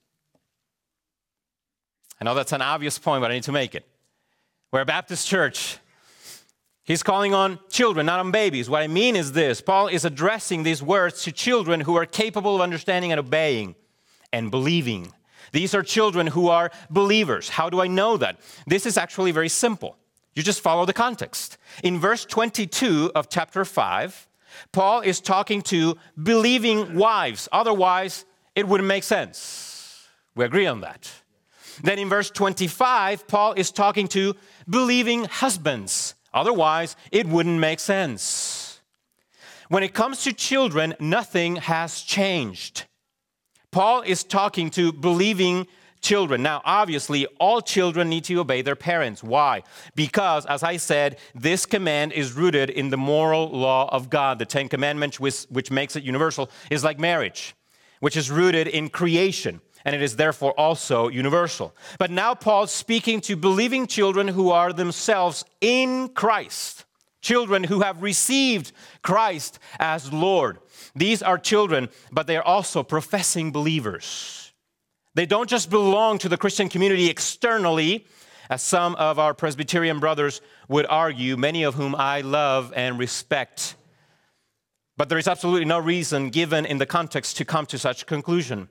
I 2.20 2.24
know 2.24 2.34
that's 2.34 2.52
an 2.52 2.62
obvious 2.62 3.00
point, 3.00 3.20
but 3.20 3.32
I 3.32 3.34
need 3.34 3.42
to 3.44 3.52
make 3.52 3.74
it. 3.74 3.84
We're 4.72 4.82
a 4.82 4.86
Baptist 4.86 5.26
church. 5.26 5.78
He's 6.84 7.02
calling 7.02 7.34
on 7.34 7.58
children, 7.68 8.06
not 8.06 8.20
on 8.20 8.30
babies. 8.30 8.70
What 8.70 8.80
I 8.80 8.86
mean 8.86 9.16
is 9.16 9.32
this 9.32 9.60
Paul 9.60 9.88
is 9.88 10.04
addressing 10.04 10.62
these 10.62 10.84
words 10.84 11.24
to 11.24 11.32
children 11.32 11.80
who 11.80 11.96
are 11.96 12.06
capable 12.06 12.54
of 12.54 12.60
understanding 12.60 13.10
and 13.10 13.18
obeying 13.18 13.74
and 14.32 14.52
believing. 14.52 15.12
These 15.52 15.74
are 15.74 15.82
children 15.82 16.28
who 16.28 16.48
are 16.48 16.70
believers. 16.90 17.48
How 17.48 17.70
do 17.70 17.80
I 17.80 17.86
know 17.86 18.16
that? 18.16 18.40
This 18.66 18.86
is 18.86 18.96
actually 18.96 19.32
very 19.32 19.48
simple. 19.48 19.96
You 20.34 20.42
just 20.42 20.60
follow 20.60 20.84
the 20.84 20.92
context. 20.92 21.58
In 21.82 21.98
verse 21.98 22.24
22 22.24 23.12
of 23.14 23.28
chapter 23.28 23.64
5, 23.64 24.28
Paul 24.72 25.00
is 25.00 25.20
talking 25.20 25.62
to 25.62 25.96
believing 26.20 26.94
wives. 26.94 27.48
Otherwise, 27.52 28.24
it 28.54 28.66
wouldn't 28.66 28.88
make 28.88 29.04
sense. 29.04 30.06
We 30.34 30.44
agree 30.44 30.66
on 30.66 30.80
that. 30.82 31.10
Then 31.82 31.98
in 31.98 32.08
verse 32.08 32.30
25, 32.30 33.28
Paul 33.28 33.52
is 33.54 33.70
talking 33.70 34.08
to 34.08 34.34
believing 34.68 35.24
husbands. 35.24 36.14
Otherwise, 36.32 36.96
it 37.12 37.26
wouldn't 37.26 37.58
make 37.58 37.80
sense. 37.80 38.80
When 39.68 39.82
it 39.82 39.94
comes 39.94 40.24
to 40.24 40.32
children, 40.32 40.94
nothing 40.98 41.56
has 41.56 42.00
changed. 42.00 42.86
Paul 43.70 44.02
is 44.02 44.24
talking 44.24 44.70
to 44.70 44.92
believing 44.92 45.66
children. 46.00 46.42
Now, 46.42 46.62
obviously, 46.64 47.26
all 47.38 47.60
children 47.60 48.08
need 48.08 48.24
to 48.24 48.38
obey 48.40 48.62
their 48.62 48.76
parents. 48.76 49.22
Why? 49.22 49.62
Because, 49.94 50.46
as 50.46 50.62
I 50.62 50.76
said, 50.76 51.18
this 51.34 51.66
command 51.66 52.12
is 52.12 52.32
rooted 52.32 52.70
in 52.70 52.90
the 52.90 52.96
moral 52.96 53.50
law 53.50 53.88
of 53.92 54.08
God. 54.08 54.38
The 54.38 54.46
Ten 54.46 54.68
Commandments, 54.68 55.20
which, 55.20 55.42
which 55.50 55.70
makes 55.70 55.96
it 55.96 56.04
universal, 56.04 56.50
is 56.70 56.84
like 56.84 56.98
marriage, 56.98 57.54
which 58.00 58.16
is 58.16 58.30
rooted 58.30 58.68
in 58.68 58.88
creation. 58.88 59.60
And 59.84 59.94
it 59.94 60.02
is 60.02 60.16
therefore 60.16 60.52
also 60.58 61.08
universal. 61.08 61.74
But 61.98 62.10
now 62.10 62.34
Paul's 62.34 62.72
speaking 62.72 63.20
to 63.22 63.36
believing 63.36 63.86
children 63.86 64.28
who 64.28 64.50
are 64.50 64.72
themselves 64.72 65.44
in 65.60 66.08
Christ, 66.10 66.84
children 67.28 67.62
who 67.62 67.80
have 67.80 68.00
received 68.02 68.72
Christ 69.02 69.58
as 69.78 70.10
Lord. 70.10 70.56
These 70.96 71.22
are 71.22 71.36
children, 71.36 71.90
but 72.10 72.26
they 72.26 72.38
are 72.38 72.42
also 72.42 72.82
professing 72.82 73.52
believers. 73.52 74.54
They 75.14 75.26
don't 75.26 75.50
just 75.50 75.68
belong 75.68 76.16
to 76.18 76.30
the 76.30 76.38
Christian 76.38 76.70
community 76.70 77.10
externally, 77.10 78.06
as 78.48 78.62
some 78.62 78.94
of 78.94 79.18
our 79.18 79.34
Presbyterian 79.34 80.00
brothers 80.00 80.40
would 80.68 80.86
argue, 80.88 81.36
many 81.36 81.64
of 81.64 81.74
whom 81.74 81.94
I 81.94 82.22
love 82.22 82.72
and 82.74 82.98
respect. 82.98 83.76
But 84.96 85.10
there 85.10 85.18
is 85.18 85.28
absolutely 85.28 85.66
no 85.66 85.78
reason 85.78 86.30
given 86.30 86.64
in 86.64 86.78
the 86.78 86.86
context 86.86 87.36
to 87.36 87.44
come 87.44 87.66
to 87.66 87.78
such 87.78 88.06
conclusion. 88.06 88.70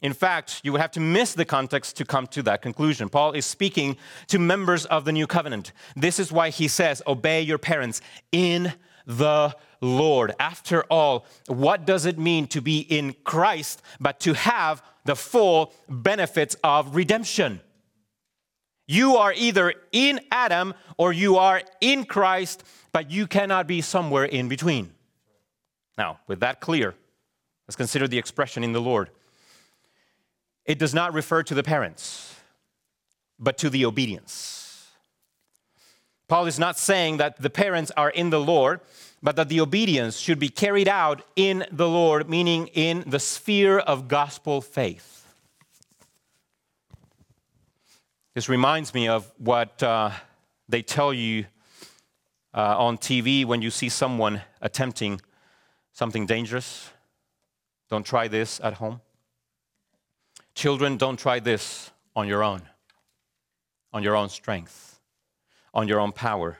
In 0.00 0.12
fact, 0.12 0.60
you 0.62 0.70
would 0.72 0.80
have 0.80 0.92
to 0.92 1.00
miss 1.00 1.34
the 1.34 1.44
context 1.44 1.96
to 1.96 2.04
come 2.04 2.28
to 2.28 2.42
that 2.44 2.62
conclusion. 2.62 3.08
Paul 3.08 3.32
is 3.32 3.44
speaking 3.44 3.96
to 4.28 4.38
members 4.38 4.86
of 4.86 5.04
the 5.04 5.12
new 5.12 5.26
covenant. 5.26 5.72
This 5.96 6.20
is 6.20 6.30
why 6.30 6.50
he 6.50 6.68
says, 6.68 7.02
Obey 7.06 7.42
your 7.42 7.58
parents 7.58 8.00
in 8.30 8.72
the 9.06 9.56
Lord. 9.80 10.34
After 10.38 10.84
all, 10.84 11.26
what 11.48 11.84
does 11.84 12.06
it 12.06 12.18
mean 12.18 12.46
to 12.48 12.60
be 12.60 12.80
in 12.80 13.14
Christ 13.24 13.82
but 13.98 14.20
to 14.20 14.34
have 14.34 14.82
the 15.04 15.16
full 15.16 15.72
benefits 15.88 16.54
of 16.62 16.94
redemption? 16.94 17.60
You 18.86 19.16
are 19.16 19.32
either 19.36 19.74
in 19.90 20.20
Adam 20.30 20.74
or 20.96 21.12
you 21.12 21.36
are 21.36 21.62
in 21.80 22.04
Christ, 22.04 22.62
but 22.92 23.10
you 23.10 23.26
cannot 23.26 23.66
be 23.66 23.80
somewhere 23.80 24.24
in 24.24 24.48
between. 24.48 24.94
Now, 25.98 26.20
with 26.28 26.40
that 26.40 26.60
clear, 26.60 26.94
let's 27.66 27.76
consider 27.76 28.06
the 28.06 28.18
expression 28.18 28.62
in 28.62 28.72
the 28.72 28.80
Lord. 28.80 29.10
It 30.68 30.78
does 30.78 30.92
not 30.92 31.14
refer 31.14 31.42
to 31.44 31.54
the 31.54 31.62
parents, 31.62 32.36
but 33.38 33.56
to 33.58 33.70
the 33.70 33.86
obedience. 33.86 34.86
Paul 36.28 36.44
is 36.44 36.58
not 36.58 36.78
saying 36.78 37.16
that 37.16 37.40
the 37.40 37.48
parents 37.48 37.90
are 37.96 38.10
in 38.10 38.28
the 38.28 38.38
Lord, 38.38 38.80
but 39.22 39.34
that 39.36 39.48
the 39.48 39.62
obedience 39.62 40.18
should 40.18 40.38
be 40.38 40.50
carried 40.50 40.86
out 40.86 41.22
in 41.36 41.64
the 41.72 41.88
Lord, 41.88 42.28
meaning 42.28 42.66
in 42.74 43.02
the 43.06 43.18
sphere 43.18 43.78
of 43.78 44.08
gospel 44.08 44.60
faith. 44.60 45.26
This 48.34 48.50
reminds 48.50 48.92
me 48.92 49.08
of 49.08 49.32
what 49.38 49.82
uh, 49.82 50.10
they 50.68 50.82
tell 50.82 51.14
you 51.14 51.46
uh, 52.52 52.76
on 52.76 52.98
TV 52.98 53.46
when 53.46 53.62
you 53.62 53.70
see 53.70 53.88
someone 53.88 54.42
attempting 54.60 55.22
something 55.92 56.26
dangerous. 56.26 56.90
Don't 57.88 58.04
try 58.04 58.28
this 58.28 58.60
at 58.62 58.74
home. 58.74 59.00
Children, 60.58 60.96
don't 60.96 61.16
try 61.16 61.38
this 61.38 61.92
on 62.16 62.26
your 62.26 62.42
own, 62.42 62.62
on 63.92 64.02
your 64.02 64.16
own 64.16 64.28
strength 64.28 64.98
on 65.72 65.86
your 65.86 66.00
own 66.00 66.10
power. 66.10 66.58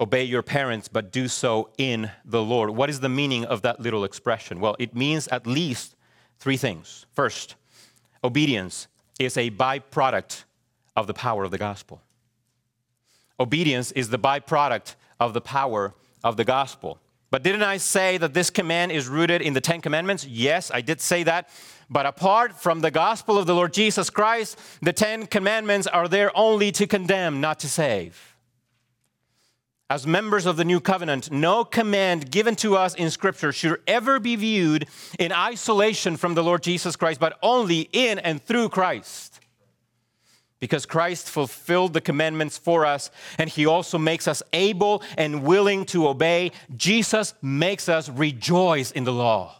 Obey 0.00 0.24
your 0.24 0.42
parents, 0.42 0.88
but 0.88 1.12
do 1.12 1.28
so 1.28 1.70
in 1.78 2.10
the 2.24 2.42
Lord. 2.42 2.70
What 2.70 2.90
is 2.90 2.98
the 2.98 3.08
meaning 3.08 3.44
of 3.44 3.62
that 3.62 3.78
little 3.78 4.02
expression? 4.02 4.58
Well, 4.58 4.74
it 4.80 4.92
means 4.92 5.28
at 5.28 5.46
least 5.46 5.94
three 6.40 6.56
things. 6.56 7.06
First, 7.12 7.54
obedience 8.24 8.88
is 9.20 9.36
a 9.36 9.52
byproduct 9.52 10.42
of 10.96 11.06
the 11.06 11.14
power 11.14 11.44
of 11.44 11.52
the 11.52 11.58
gospel. 11.58 12.02
Obedience 13.38 13.92
is 13.92 14.08
the 14.08 14.18
byproduct 14.18 14.96
of 15.20 15.32
the 15.32 15.40
power 15.40 15.94
of 16.24 16.36
the 16.36 16.44
gospel. 16.44 16.98
But 17.30 17.44
didn't 17.44 17.62
I 17.62 17.76
say 17.76 18.18
that 18.18 18.34
this 18.34 18.50
command 18.50 18.90
is 18.90 19.06
rooted 19.06 19.40
in 19.40 19.54
the 19.54 19.60
Ten 19.60 19.80
Commandments? 19.80 20.26
Yes, 20.26 20.70
I 20.72 20.80
did 20.80 21.00
say 21.00 21.22
that. 21.22 21.48
But 21.88 22.06
apart 22.06 22.60
from 22.60 22.80
the 22.80 22.90
gospel 22.90 23.38
of 23.38 23.46
the 23.46 23.54
Lord 23.54 23.72
Jesus 23.72 24.10
Christ, 24.10 24.58
the 24.82 24.92
Ten 24.92 25.26
Commandments 25.26 25.86
are 25.86 26.08
there 26.08 26.36
only 26.36 26.72
to 26.72 26.86
condemn, 26.86 27.40
not 27.40 27.60
to 27.60 27.68
save. 27.68 28.36
As 29.88 30.06
members 30.06 30.46
of 30.46 30.56
the 30.56 30.64
new 30.64 30.80
covenant, 30.80 31.32
no 31.32 31.64
command 31.64 32.30
given 32.30 32.54
to 32.56 32.76
us 32.76 32.94
in 32.94 33.10
Scripture 33.10 33.52
should 33.52 33.80
ever 33.88 34.20
be 34.20 34.36
viewed 34.36 34.86
in 35.18 35.32
isolation 35.32 36.16
from 36.16 36.34
the 36.34 36.44
Lord 36.44 36.62
Jesus 36.62 36.94
Christ, 36.94 37.18
but 37.18 37.36
only 37.42 37.88
in 37.92 38.20
and 38.20 38.40
through 38.40 38.68
Christ. 38.68 39.39
Because 40.60 40.84
Christ 40.84 41.28
fulfilled 41.28 41.94
the 41.94 42.02
commandments 42.02 42.58
for 42.58 42.84
us, 42.84 43.10
and 43.38 43.48
He 43.48 43.64
also 43.64 43.96
makes 43.96 44.28
us 44.28 44.42
able 44.52 45.02
and 45.16 45.42
willing 45.42 45.86
to 45.86 46.06
obey. 46.06 46.52
Jesus 46.76 47.34
makes 47.40 47.88
us 47.88 48.08
rejoice 48.10 48.90
in 48.90 49.04
the 49.04 49.12
law. 49.12 49.56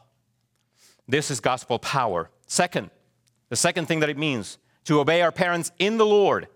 This 1.09 1.31
is 1.31 1.41
gospel 1.41 1.79
power. 1.79 2.31
Second, 2.47 2.91
the 3.49 3.57
second 3.57 3.87
thing 3.87 4.01
that 4.01 4.11
it 4.11 4.19
means 4.19 4.59
to 4.85 5.01
obey 5.01 5.23
our 5.23 5.33
parents 5.33 5.73
in 5.79 5.97
the 5.97 6.07
Lord 6.07 6.49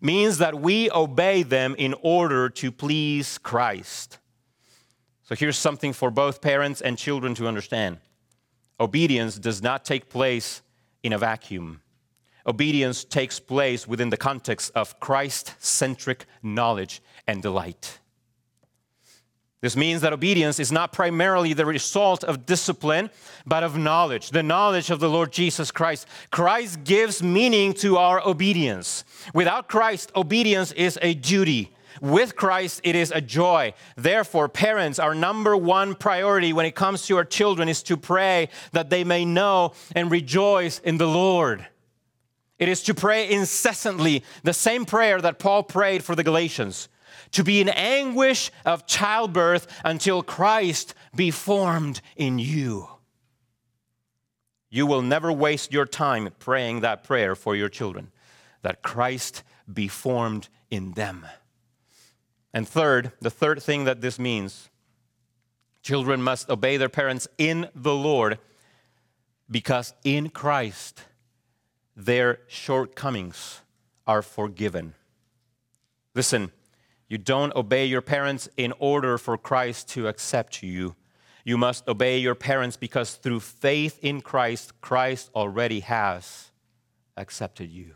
means 0.00 0.38
that 0.38 0.54
we 0.54 0.90
obey 0.90 1.42
them 1.42 1.74
in 1.78 1.94
order 2.02 2.48
to 2.50 2.70
please 2.70 3.38
Christ. 3.38 4.18
So 5.22 5.34
here's 5.34 5.58
something 5.58 5.92
for 5.92 6.10
both 6.10 6.40
parents 6.40 6.80
and 6.80 6.96
children 6.96 7.34
to 7.36 7.48
understand 7.48 7.98
obedience 8.78 9.38
does 9.38 9.62
not 9.62 9.84
take 9.84 10.10
place 10.10 10.62
in 11.02 11.12
a 11.12 11.18
vacuum. 11.18 11.80
Obedience 12.46 13.04
takes 13.04 13.40
place 13.40 13.88
within 13.88 14.10
the 14.10 14.16
context 14.16 14.70
of 14.74 15.00
Christ 15.00 15.54
centric 15.58 16.26
knowledge 16.42 17.02
and 17.26 17.42
delight. 17.42 17.98
This 19.62 19.74
means 19.74 20.02
that 20.02 20.12
obedience 20.12 20.60
is 20.60 20.70
not 20.70 20.92
primarily 20.92 21.52
the 21.52 21.66
result 21.66 22.22
of 22.22 22.46
discipline, 22.46 23.10
but 23.46 23.64
of 23.64 23.76
knowledge, 23.76 24.30
the 24.30 24.42
knowledge 24.42 24.90
of 24.90 25.00
the 25.00 25.08
Lord 25.08 25.32
Jesus 25.32 25.72
Christ. 25.72 26.06
Christ 26.30 26.84
gives 26.84 27.22
meaning 27.22 27.72
to 27.74 27.96
our 27.96 28.24
obedience. 28.24 29.02
Without 29.34 29.66
Christ, 29.66 30.12
obedience 30.14 30.70
is 30.72 30.98
a 31.02 31.14
duty. 31.14 31.72
With 32.00 32.36
Christ, 32.36 32.82
it 32.84 32.94
is 32.94 33.10
a 33.10 33.22
joy. 33.22 33.72
Therefore, 33.96 34.48
parents, 34.48 34.98
our 34.98 35.14
number 35.14 35.56
one 35.56 35.94
priority 35.94 36.52
when 36.52 36.66
it 36.66 36.74
comes 36.74 37.06
to 37.06 37.16
our 37.16 37.24
children 37.24 37.68
is 37.68 37.82
to 37.84 37.96
pray 37.96 38.50
that 38.72 38.90
they 38.90 39.02
may 39.02 39.24
know 39.24 39.72
and 39.96 40.10
rejoice 40.10 40.78
in 40.80 40.98
the 40.98 41.08
Lord. 41.08 41.66
It 42.58 42.68
is 42.68 42.82
to 42.84 42.94
pray 42.94 43.30
incessantly 43.30 44.24
the 44.42 44.54
same 44.54 44.84
prayer 44.84 45.20
that 45.20 45.38
Paul 45.38 45.62
prayed 45.62 46.02
for 46.02 46.14
the 46.14 46.24
Galatians 46.24 46.88
to 47.32 47.44
be 47.44 47.60
in 47.60 47.68
anguish 47.68 48.50
of 48.64 48.86
childbirth 48.86 49.66
until 49.84 50.22
Christ 50.22 50.94
be 51.14 51.30
formed 51.30 52.00
in 52.16 52.38
you. 52.38 52.88
You 54.70 54.86
will 54.86 55.02
never 55.02 55.32
waste 55.32 55.72
your 55.72 55.86
time 55.86 56.28
praying 56.38 56.80
that 56.80 57.04
prayer 57.04 57.34
for 57.34 57.54
your 57.54 57.68
children, 57.68 58.10
that 58.62 58.82
Christ 58.82 59.42
be 59.72 59.88
formed 59.88 60.48
in 60.70 60.92
them. 60.92 61.26
And 62.52 62.66
third, 62.66 63.12
the 63.20 63.30
third 63.30 63.62
thing 63.62 63.84
that 63.84 64.00
this 64.00 64.18
means 64.18 64.70
children 65.82 66.22
must 66.22 66.50
obey 66.50 66.76
their 66.76 66.88
parents 66.88 67.28
in 67.38 67.68
the 67.74 67.94
Lord 67.94 68.38
because 69.50 69.94
in 70.04 70.30
Christ 70.30 71.02
their 71.96 72.40
shortcomings 72.46 73.62
are 74.06 74.22
forgiven. 74.22 74.94
Listen, 76.14 76.52
you 77.08 77.18
don't 77.18 77.54
obey 77.54 77.86
your 77.86 78.02
parents 78.02 78.48
in 78.56 78.72
order 78.78 79.16
for 79.16 79.38
Christ 79.38 79.88
to 79.90 80.08
accept 80.08 80.62
you. 80.62 80.94
You 81.44 81.56
must 81.56 81.88
obey 81.88 82.18
your 82.18 82.34
parents 82.34 82.76
because 82.76 83.14
through 83.14 83.40
faith 83.40 83.98
in 84.02 84.20
Christ, 84.20 84.80
Christ 84.80 85.30
already 85.34 85.80
has 85.80 86.50
accepted 87.16 87.70
you. 87.70 87.94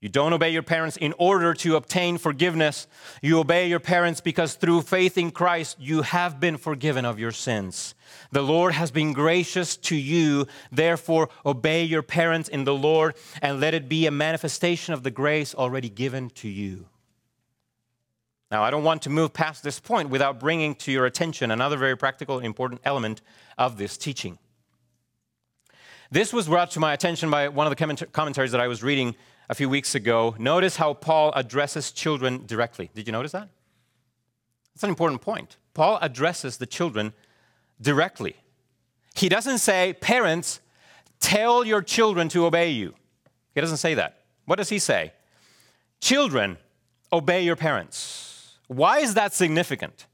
You 0.00 0.08
don't 0.08 0.32
obey 0.32 0.48
your 0.50 0.62
parents 0.62 0.96
in 0.96 1.12
order 1.18 1.52
to 1.52 1.76
obtain 1.76 2.16
forgiveness. 2.16 2.86
You 3.20 3.38
obey 3.38 3.68
your 3.68 3.80
parents 3.80 4.22
because 4.22 4.54
through 4.54 4.80
faith 4.82 5.18
in 5.18 5.30
Christ, 5.30 5.76
you 5.78 6.00
have 6.00 6.40
been 6.40 6.56
forgiven 6.56 7.04
of 7.04 7.18
your 7.18 7.32
sins. 7.32 7.94
The 8.32 8.40
Lord 8.40 8.72
has 8.72 8.90
been 8.90 9.12
gracious 9.12 9.76
to 9.76 9.96
you. 9.96 10.46
Therefore, 10.72 11.28
obey 11.44 11.84
your 11.84 12.02
parents 12.02 12.48
in 12.48 12.64
the 12.64 12.74
Lord 12.74 13.14
and 13.42 13.60
let 13.60 13.74
it 13.74 13.90
be 13.90 14.06
a 14.06 14.10
manifestation 14.10 14.94
of 14.94 15.02
the 15.02 15.10
grace 15.10 15.54
already 15.54 15.90
given 15.90 16.30
to 16.30 16.48
you. 16.48 16.86
Now, 18.50 18.64
I 18.64 18.70
don't 18.70 18.84
want 18.84 19.02
to 19.02 19.10
move 19.10 19.34
past 19.34 19.62
this 19.62 19.78
point 19.78 20.08
without 20.08 20.40
bringing 20.40 20.74
to 20.76 20.90
your 20.90 21.04
attention 21.04 21.50
another 21.50 21.76
very 21.76 21.96
practical 21.96 22.38
and 22.38 22.46
important 22.46 22.80
element 22.84 23.20
of 23.58 23.76
this 23.76 23.98
teaching. 23.98 24.38
This 26.10 26.32
was 26.32 26.48
brought 26.48 26.72
to 26.72 26.80
my 26.80 26.92
attention 26.92 27.30
by 27.30 27.48
one 27.48 27.68
of 27.68 27.76
the 27.76 28.06
commentaries 28.10 28.50
that 28.50 28.60
I 28.60 28.66
was 28.66 28.82
reading 28.82 29.14
a 29.50 29.54
few 29.54 29.68
weeks 29.68 29.96
ago. 29.96 30.36
Notice 30.38 30.76
how 30.76 30.94
Paul 30.94 31.32
addresses 31.34 31.90
children 31.90 32.44
directly. 32.46 32.88
Did 32.94 33.08
you 33.08 33.12
notice 33.12 33.32
that? 33.32 33.48
That's 34.72 34.84
an 34.84 34.90
important 34.90 35.20
point. 35.22 35.56
Paul 35.74 35.98
addresses 36.00 36.58
the 36.58 36.66
children 36.66 37.12
directly. 37.80 38.36
He 39.16 39.28
doesn't 39.28 39.58
say, 39.58 39.94
Parents, 39.94 40.60
tell 41.18 41.64
your 41.64 41.82
children 41.82 42.28
to 42.28 42.46
obey 42.46 42.70
you. 42.70 42.94
He 43.54 43.60
doesn't 43.60 43.78
say 43.78 43.94
that. 43.94 44.20
What 44.44 44.56
does 44.56 44.68
he 44.68 44.78
say? 44.78 45.12
Children, 46.00 46.56
obey 47.12 47.42
your 47.42 47.56
parents. 47.56 48.56
Why 48.68 49.00
is 49.00 49.14
that 49.14 49.34
significant? 49.34 50.06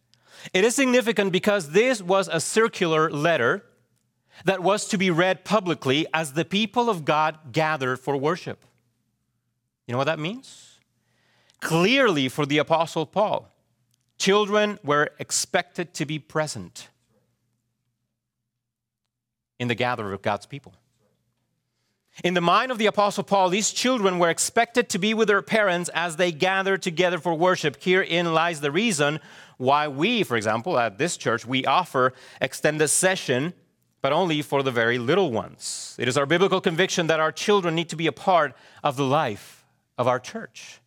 It 0.55 0.65
is 0.65 0.75
significant 0.75 1.31
because 1.31 1.73
this 1.73 2.01
was 2.01 2.29
a 2.33 2.41
circular 2.41 3.11
letter 3.11 3.67
that 4.47 4.63
was 4.63 4.89
to 4.89 4.97
be 4.97 5.11
read 5.11 5.45
publicly 5.45 6.07
as 6.15 6.33
the 6.33 6.45
people 6.47 6.89
of 6.89 7.05
God 7.05 7.53
gathered 7.53 7.99
for 7.99 8.17
worship. 8.17 8.65
You 9.87 9.93
know 9.93 9.99
what 9.99 10.05
that 10.05 10.19
means? 10.19 10.81
Clearly, 11.61 12.29
for 12.29 12.45
the 12.45 12.59
Apostle 12.59 13.07
Paul, 13.07 13.49
children 14.19 14.79
were 14.83 15.11
expected 15.19 15.95
to 15.95 16.07
be 16.07 16.19
present 16.19 16.89
in 19.59 19.69
the 19.69 19.75
gathering 19.75 20.13
of 20.13 20.23
God's 20.23 20.47
people. 20.47 20.75
In 22.25 22.35
the 22.35 22.41
mind 22.41 22.71
of 22.71 22.79
the 22.79 22.87
Apostle 22.87 23.25
Paul, 23.25 23.51
these 23.51 23.71
children 23.71 24.19
were 24.19 24.31
expected 24.31 24.89
to 24.91 24.99
be 24.99 25.13
with 25.13 25.29
their 25.29 25.43
parents 25.43 25.91
as 25.95 26.17
they 26.17 26.33
gathered 26.33 26.83
together 26.83 27.19
for 27.19 27.35
worship. 27.35 27.77
Herein 27.83 28.33
lies 28.33 28.61
the 28.61 28.71
reason 28.71 29.21
why 29.59 29.89
we, 29.89 30.23
for 30.23 30.37
example, 30.37 30.79
at 30.79 30.99
this 30.99 31.17
church, 31.17 31.47
we 31.47 31.67
offer 31.67 32.15
extended 32.41 32.89
session 32.89 33.53
but 34.03 34.13
only 34.13 34.41
for 34.41 34.63
the 34.63 34.71
very 34.71 34.99
little 34.99 35.33
ones. 35.33 35.97
It 35.99 36.07
is 36.07 36.17
our 36.17 36.27
biblical 36.27 36.61
conviction 36.61 37.09
that 37.09 37.19
our 37.19 37.33
children 37.33 37.75
need 37.75 37.89
to 37.89 37.97
be 37.97 38.07
a 38.07 38.13
part 38.13 38.55
of 38.85 38.97
the 38.97 39.05
life 39.05 39.56
of 39.99 40.09
our 40.09 40.19
church. 40.19 40.81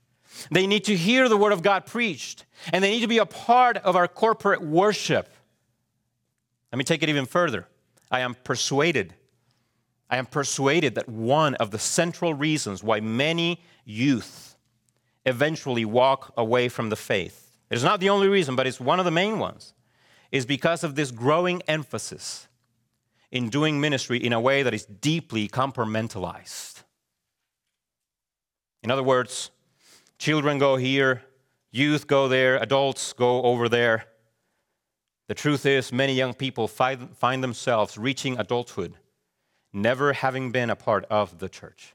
They 0.52 0.67
need 0.67 0.84
to 0.86 0.95
hear 0.95 1.28
the 1.28 1.38
word 1.38 1.52
of 1.52 1.62
God 1.62 1.86
preached, 1.86 2.45
and 2.72 2.84
they 2.84 2.91
need 2.91 3.02
to 3.02 3.08
be 3.08 3.17
a 3.17 3.26
part 3.26 3.78
of 3.78 3.95
our 3.95 4.08
corporate 4.08 4.62
worship. 4.62 5.30
Let 6.72 6.78
me 6.78 6.84
take 6.84 7.02
it 7.02 7.10
even 7.10 7.26
further. 7.26 7.67
I 8.12 8.22
am 8.22 8.36
persuaded, 8.43 9.13
I 10.10 10.17
am 10.17 10.26
persuaded 10.26 10.95
that 10.95 11.08
one 11.08 11.56
of 11.56 11.72
the 11.72 11.80
central 11.80 12.34
reasons 12.34 12.84
why 12.84 13.00
many 13.00 13.62
youth 13.86 14.56
eventually 15.26 15.86
walk 15.86 16.34
away 16.38 16.69
from 16.69 16.89
the 16.89 16.95
faith, 16.95 17.52
it 17.69 17.76
is 17.76 17.84
not 17.84 18.00
the 18.00 18.10
only 18.10 18.28
reason, 18.28 18.56
but 18.56 18.65
it's 18.65 18.80
one 18.80 19.00
of 19.00 19.06
the 19.06 19.12
main 19.12 19.38
ones, 19.38 19.74
is 20.32 20.45
because 20.45 20.84
of 20.84 20.95
this 20.95 21.12
growing 21.12 21.62
emphasis 21.67 22.48
in 23.32 23.50
doing 23.50 23.80
ministry 23.80 24.17
in 24.17 24.34
a 24.34 24.41
way 24.41 24.63
that 24.63 24.74
is 24.74 24.86
deeply 24.86 25.48
compartmentalized. 25.48 26.78
In 28.83 28.91
other 28.91 29.03
words, 29.03 29.51
children 30.17 30.57
go 30.57 30.75
here, 30.75 31.23
youth 31.71 32.07
go 32.07 32.27
there, 32.27 32.57
adults 32.57 33.13
go 33.13 33.43
over 33.43 33.69
there. 33.69 34.05
The 35.27 35.35
truth 35.35 35.65
is, 35.65 35.91
many 35.91 36.13
young 36.13 36.33
people 36.33 36.67
find, 36.67 37.15
find 37.15 37.43
themselves 37.43 37.97
reaching 37.97 38.39
adulthood, 38.39 38.95
never 39.71 40.13
having 40.13 40.51
been 40.51 40.69
a 40.69 40.75
part 40.75 41.05
of 41.05 41.39
the 41.39 41.49
church. 41.49 41.93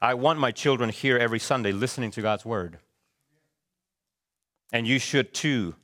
I 0.00 0.14
want 0.14 0.38
my 0.38 0.50
children 0.50 0.90
here 0.90 1.16
every 1.16 1.38
Sunday 1.38 1.72
listening 1.72 2.10
to 2.12 2.22
God's 2.22 2.44
word. 2.44 2.78
And 4.72 4.86
you 4.86 4.98
should 4.98 5.32
too 5.32 5.74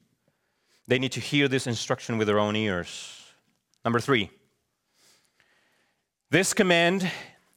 they 0.89 0.99
need 0.99 1.13
to 1.13 1.21
hear 1.21 1.49
this 1.49 1.67
instruction 1.67 2.19
with 2.19 2.27
their 2.27 2.39
own 2.39 2.57
ears. 2.57 3.19
Number 3.85 4.01
three, 4.01 4.31
this 6.31 6.53
command 6.53 7.11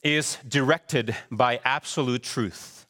is 0.05 0.37
directed 0.47 1.15
by 1.31 1.59
absolute 1.65 2.21
truth. 2.21 2.85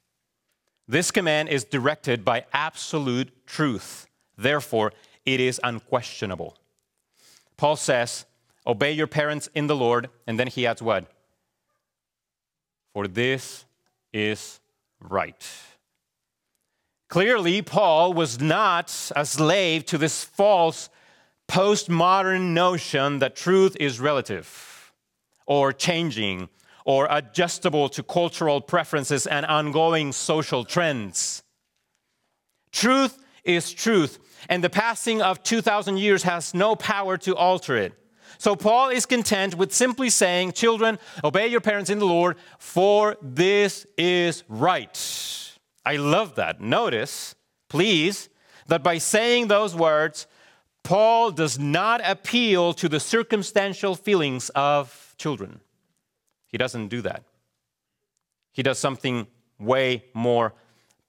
This 0.85 1.11
command 1.11 1.47
is 1.47 1.63
directed 1.63 2.25
by 2.25 2.45
absolute 2.51 3.47
truth. 3.47 4.05
Therefore, 4.37 4.91
it 5.25 5.39
is 5.39 5.59
unquestionable. 5.63 6.57
Paul 7.55 7.77
says, 7.77 8.25
Obey 8.67 8.91
your 8.91 9.07
parents 9.07 9.47
in 9.55 9.67
the 9.67 9.75
Lord, 9.77 10.09
and 10.27 10.37
then 10.37 10.47
he 10.47 10.67
adds 10.67 10.81
what? 10.81 11.05
For 12.93 13.07
this 13.07 13.63
is 14.11 14.59
right. 14.99 15.47
Clearly, 17.07 17.61
Paul 17.61 18.13
was 18.13 18.41
not 18.41 19.11
a 19.15 19.25
slave 19.25 19.85
to 19.85 19.97
this 19.97 20.25
false 20.25 20.89
postmodern 21.47 22.53
notion 22.53 23.19
that 23.19 23.37
truth 23.37 23.77
is 23.79 24.01
relative 24.01 24.91
or 25.45 25.71
changing 25.71 26.49
or 26.85 27.07
adjustable 27.09 27.89
to 27.89 28.03
cultural 28.03 28.61
preferences 28.61 29.27
and 29.27 29.45
ongoing 29.47 30.11
social 30.11 30.63
trends. 30.63 31.43
Truth 32.71 33.17
is 33.43 33.73
truth, 33.73 34.19
and 34.47 34.63
the 34.63 34.69
passing 34.69 35.21
of 35.21 35.43
2,000 35.43 35.97
years 35.97 36.23
has 36.23 36.53
no 36.53 36.75
power 36.75 37.17
to 37.17 37.35
alter 37.35 37.75
it. 37.75 37.93
So, 38.37 38.55
Paul 38.55 38.89
is 38.89 39.05
content 39.05 39.55
with 39.55 39.73
simply 39.73 40.09
saying, 40.09 40.53
Children, 40.53 40.99
obey 41.23 41.47
your 41.47 41.61
parents 41.61 41.89
in 41.89 41.99
the 41.99 42.05
Lord, 42.05 42.37
for 42.59 43.15
this 43.21 43.85
is 43.97 44.43
right. 44.49 45.55
I 45.85 45.95
love 45.95 46.35
that. 46.35 46.59
Notice, 46.59 47.35
please, 47.69 48.29
that 48.67 48.83
by 48.83 48.97
saying 48.97 49.47
those 49.47 49.75
words, 49.75 50.27
Paul 50.83 51.31
does 51.31 51.57
not 51.57 52.01
appeal 52.03 52.73
to 52.73 52.89
the 52.89 52.99
circumstantial 52.99 53.95
feelings 53.95 54.49
of 54.49 55.15
children. 55.17 55.61
He 56.47 56.57
doesn't 56.57 56.87
do 56.87 57.01
that. 57.01 57.23
He 58.51 58.63
does 58.63 58.79
something 58.79 59.27
way 59.59 60.05
more 60.13 60.53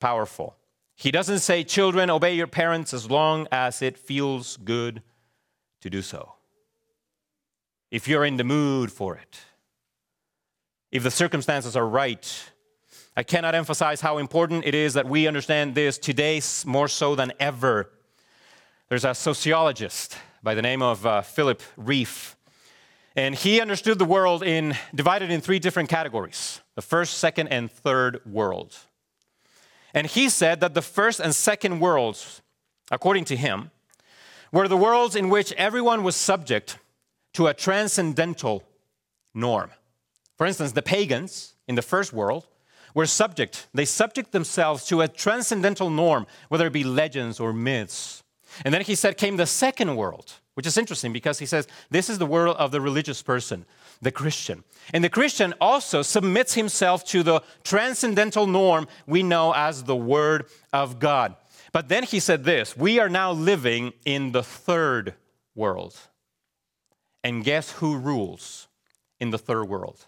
powerful. 0.00 0.56
He 0.94 1.10
doesn't 1.10 1.40
say, 1.40 1.62
Children, 1.62 2.10
obey 2.10 2.34
your 2.34 2.46
parents 2.46 2.94
as 2.94 3.10
long 3.10 3.46
as 3.52 3.82
it 3.82 3.98
feels 3.98 4.56
good 4.56 5.02
to 5.82 5.90
do 5.90 6.02
so. 6.02 6.32
If 7.90 8.08
you're 8.08 8.24
in 8.24 8.36
the 8.36 8.44
mood 8.44 8.90
for 8.90 9.16
it, 9.16 9.38
if 10.90 11.02
the 11.02 11.10
circumstances 11.10 11.76
are 11.76 11.86
right, 11.86 12.50
I 13.16 13.22
cannot 13.22 13.54
emphasize 13.54 14.00
how 14.00 14.18
important 14.18 14.64
it 14.64 14.74
is 14.74 14.94
that 14.94 15.06
we 15.06 15.26
understand 15.26 15.74
this 15.74 15.98
today 15.98 16.40
more 16.64 16.88
so 16.88 17.14
than 17.14 17.32
ever. 17.40 17.90
There's 18.88 19.04
a 19.04 19.14
sociologist 19.14 20.16
by 20.42 20.54
the 20.54 20.62
name 20.62 20.80
of 20.80 21.04
uh, 21.04 21.22
Philip 21.22 21.60
Rieff, 21.76 22.35
and 23.16 23.34
he 23.34 23.60
understood 23.60 23.98
the 23.98 24.04
world 24.04 24.42
in 24.42 24.76
divided 24.94 25.30
in 25.30 25.40
three 25.40 25.58
different 25.58 25.88
categories: 25.88 26.60
the 26.74 26.82
first, 26.82 27.18
second, 27.18 27.48
and 27.48 27.70
third 27.70 28.20
world. 28.24 28.76
And 29.94 30.06
he 30.06 30.28
said 30.28 30.60
that 30.60 30.74
the 30.74 30.82
first 30.82 31.20
and 31.20 31.34
second 31.34 31.80
worlds, 31.80 32.42
according 32.90 33.24
to 33.26 33.36
him, 33.36 33.70
were 34.52 34.68
the 34.68 34.76
worlds 34.76 35.16
in 35.16 35.30
which 35.30 35.52
everyone 35.52 36.02
was 36.02 36.14
subject 36.14 36.78
to 37.32 37.46
a 37.46 37.54
transcendental 37.54 38.62
norm. 39.34 39.70
For 40.36 40.46
instance, 40.46 40.72
the 40.72 40.82
pagans 40.82 41.54
in 41.66 41.74
the 41.74 41.82
first 41.82 42.12
world 42.12 42.46
were 42.94 43.06
subject, 43.06 43.68
they 43.74 43.84
subject 43.84 44.32
themselves 44.32 44.86
to 44.86 45.02
a 45.02 45.08
transcendental 45.08 45.90
norm, 45.90 46.26
whether 46.48 46.66
it 46.66 46.72
be 46.72 46.84
legends 46.84 47.40
or 47.40 47.52
myths. 47.52 48.22
And 48.64 48.72
then 48.72 48.80
he 48.82 48.94
said, 48.94 49.18
came 49.18 49.36
the 49.36 49.46
second 49.46 49.96
world, 49.96 50.32
which 50.56 50.66
is 50.66 50.78
interesting 50.78 51.12
because 51.12 51.38
he 51.38 51.44
says, 51.44 51.68
this 51.90 52.08
is 52.08 52.16
the 52.16 52.24
world 52.24 52.56
of 52.58 52.70
the 52.70 52.80
religious 52.80 53.20
person, 53.20 53.66
the 54.00 54.10
Christian. 54.10 54.64
And 54.94 55.04
the 55.04 55.10
Christian 55.10 55.52
also 55.60 56.00
submits 56.00 56.54
himself 56.54 57.04
to 57.08 57.22
the 57.22 57.42
transcendental 57.62 58.46
norm 58.46 58.88
we 59.06 59.22
know 59.22 59.52
as 59.52 59.84
the 59.84 59.94
Word 59.94 60.46
of 60.72 60.98
God. 60.98 61.36
But 61.72 61.90
then 61.90 62.04
he 62.04 62.20
said 62.20 62.44
this 62.44 62.74
we 62.74 62.98
are 62.98 63.10
now 63.10 63.32
living 63.32 63.92
in 64.06 64.32
the 64.32 64.42
third 64.42 65.12
world. 65.54 65.94
And 67.22 67.44
guess 67.44 67.72
who 67.72 67.98
rules 67.98 68.68
in 69.20 69.30
the 69.32 69.38
third 69.38 69.64
world? 69.68 70.06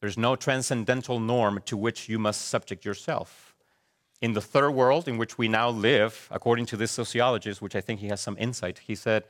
There's 0.00 0.18
no 0.18 0.34
transcendental 0.34 1.20
norm 1.20 1.62
to 1.66 1.76
which 1.76 2.08
you 2.08 2.18
must 2.18 2.48
subject 2.48 2.84
yourself. 2.84 3.49
In 4.20 4.34
the 4.34 4.40
third 4.40 4.72
world 4.72 5.08
in 5.08 5.16
which 5.16 5.38
we 5.38 5.48
now 5.48 5.70
live, 5.70 6.28
according 6.30 6.66
to 6.66 6.76
this 6.76 6.90
sociologist, 6.90 7.62
which 7.62 7.74
I 7.74 7.80
think 7.80 8.00
he 8.00 8.08
has 8.08 8.20
some 8.20 8.36
insight, 8.38 8.80
he 8.80 8.94
said, 8.94 9.24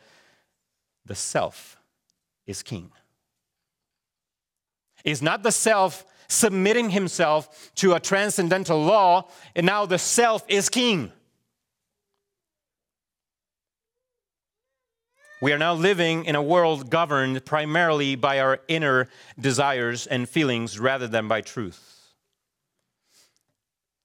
the 1.04 1.14
self 1.14 1.76
is 2.46 2.62
king. 2.62 2.90
Is 5.04 5.22
not 5.22 5.42
the 5.42 5.52
self 5.52 6.04
submitting 6.28 6.90
himself 6.90 7.70
to 7.76 7.94
a 7.94 8.00
transcendental 8.00 8.82
law, 8.82 9.28
and 9.54 9.66
now 9.66 9.86
the 9.86 9.98
self 9.98 10.44
is 10.48 10.68
king. 10.68 11.12
We 15.42 15.52
are 15.52 15.58
now 15.58 15.72
living 15.72 16.26
in 16.26 16.36
a 16.36 16.42
world 16.42 16.90
governed 16.90 17.46
primarily 17.46 18.14
by 18.14 18.40
our 18.40 18.60
inner 18.68 19.08
desires 19.38 20.06
and 20.06 20.28
feelings 20.28 20.78
rather 20.78 21.08
than 21.08 21.28
by 21.28 21.40
truth. 21.40 21.99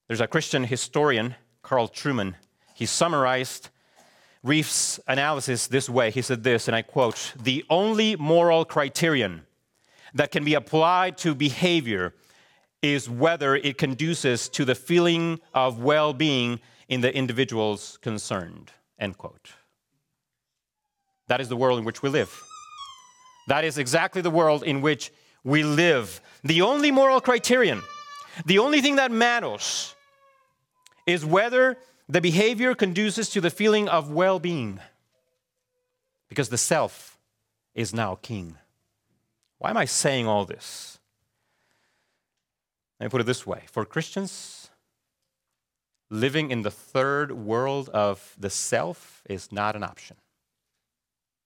There's 0.08 0.22
a 0.22 0.28
Christian 0.28 0.64
historian, 0.64 1.36
Carl 1.62 1.88
Trueman. 1.88 2.36
He 2.74 2.86
summarized 2.86 3.70
Rieff's 4.46 5.00
analysis 5.08 5.68
this 5.68 5.90
way. 5.90 6.12
He 6.12 6.22
said 6.22 6.44
this, 6.44 6.68
and 6.68 6.76
I 6.76 6.84
quote 6.84 7.34
The 7.42 7.66
only 7.70 8.16
moral 8.16 8.66
criterion 8.66 9.42
that 10.14 10.32
can 10.32 10.46
be 10.46 10.54
applied 10.54 11.18
to 11.20 11.34
behavior 11.34 12.14
is 12.82 13.10
whether 13.10 13.56
it 13.56 13.80
conduces 13.80 14.48
to 14.50 14.64
the 14.64 14.76
feeling 14.76 15.40
of 15.54 15.80
well 15.80 16.14
being 16.14 16.60
in 16.88 17.02
the 17.02 17.14
individuals 17.16 17.98
concerned. 18.02 18.72
End 19.00 19.18
quote. 19.18 19.54
That 21.28 21.42
is 21.42 21.50
the 21.50 21.58
world 21.58 21.80
in 21.80 21.86
which 21.86 22.04
we 22.04 22.10
live. 22.10 22.44
That 23.48 23.64
is 23.64 23.80
exactly 23.80 24.22
the 24.22 24.30
world 24.30 24.64
in 24.64 24.82
which 24.82 25.12
we 25.44 25.64
live. 25.64 26.22
The 26.44 26.62
only 26.62 26.92
moral 26.92 27.20
criterion, 27.20 27.82
the 28.46 28.60
only 28.60 28.82
thing 28.82 28.98
that 28.98 29.12
matters, 29.12 29.95
is 31.06 31.26
whether 31.26 31.78
the 32.08 32.22
behavior 32.22 32.76
conduces 32.76 33.30
to 33.30 33.42
the 33.42 33.50
feeling 33.50 33.88
of 33.88 34.12
well 34.12 34.40
being. 34.40 34.80
Because 36.30 36.50
the 36.50 36.58
self 36.58 37.18
is 37.74 37.94
now 37.94 38.16
king. 38.16 38.58
Why 39.60 39.70
am 39.70 39.78
I 39.78 39.86
saying 39.86 40.28
all 40.28 40.46
this? 40.46 41.00
Let 43.00 43.08
me 43.08 43.10
put 43.10 43.22
it 43.22 43.26
this 43.26 43.46
way 43.46 43.64
for 43.68 43.86
Christians, 43.86 44.70
living 46.10 46.52
in 46.52 46.62
the 46.62 46.72
third 46.72 47.32
world 47.32 47.90
of 47.90 48.36
the 48.38 48.50
self 48.50 49.22
is 49.30 49.52
not 49.52 49.76
an 49.76 49.84
option. 49.84 50.18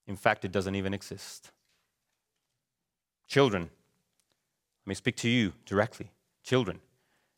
In 0.08 0.16
fact, 0.16 0.46
it 0.46 0.52
doesn't 0.52 0.76
even 0.76 0.94
exist. 0.94 1.52
Children, 3.28 3.64
let 3.64 4.90
me 4.90 4.96
speak 4.96 5.16
to 5.18 5.30
you 5.30 5.54
directly. 5.66 6.12
Children, 6.44 6.80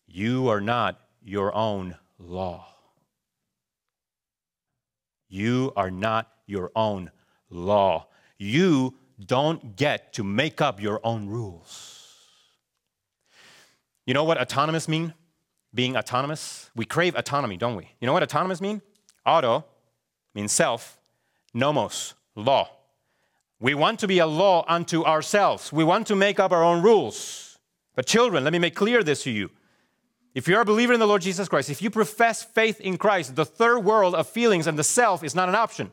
you 0.07 0.47
are 0.47 0.61
not 0.61 0.99
your 1.23 1.53
own 1.53 1.95
law. 2.25 2.67
You 5.29 5.71
are 5.75 5.89
not 5.91 6.29
your 6.45 6.71
own 6.75 7.11
law. 7.49 8.07
You 8.37 8.95
don't 9.23 9.75
get 9.75 10.13
to 10.13 10.23
make 10.23 10.61
up 10.61 10.81
your 10.81 10.99
own 11.03 11.27
rules. 11.27 12.01
You 14.05 14.13
know 14.13 14.23
what 14.23 14.39
autonomous 14.39 14.87
mean? 14.87 15.13
Being 15.73 15.95
autonomous? 15.95 16.69
We 16.75 16.85
crave 16.85 17.15
autonomy, 17.15 17.55
don't 17.55 17.75
we? 17.75 17.89
You 18.01 18.07
know 18.07 18.13
what 18.13 18.23
autonomous 18.23 18.59
mean? 18.59 18.81
Auto 19.25 19.63
means 20.33 20.51
self, 20.51 20.99
nomos, 21.53 22.13
law. 22.35 22.69
We 23.59 23.75
want 23.75 23.99
to 23.99 24.07
be 24.07 24.19
a 24.19 24.25
law 24.25 24.65
unto 24.67 25.03
ourselves. 25.03 25.71
We 25.71 25.83
want 25.83 26.07
to 26.07 26.15
make 26.15 26.39
up 26.39 26.51
our 26.51 26.63
own 26.63 26.81
rules. 26.81 27.59
But, 27.95 28.07
children, 28.07 28.43
let 28.43 28.51
me 28.51 28.59
make 28.59 28.75
clear 28.75 29.03
this 29.03 29.23
to 29.23 29.31
you. 29.31 29.51
If 30.33 30.47
you're 30.47 30.61
a 30.61 30.65
believer 30.65 30.93
in 30.93 30.99
the 30.99 31.07
Lord 31.07 31.21
Jesus 31.21 31.49
Christ, 31.49 31.69
if 31.69 31.81
you 31.81 31.89
profess 31.89 32.41
faith 32.41 32.79
in 32.79 32.97
Christ, 32.97 33.35
the 33.35 33.45
third 33.45 33.79
world 33.79 34.15
of 34.15 34.27
feelings 34.27 34.67
and 34.67 34.79
the 34.79 34.83
self 34.83 35.23
is 35.23 35.35
not 35.35 35.49
an 35.49 35.55
option. 35.55 35.91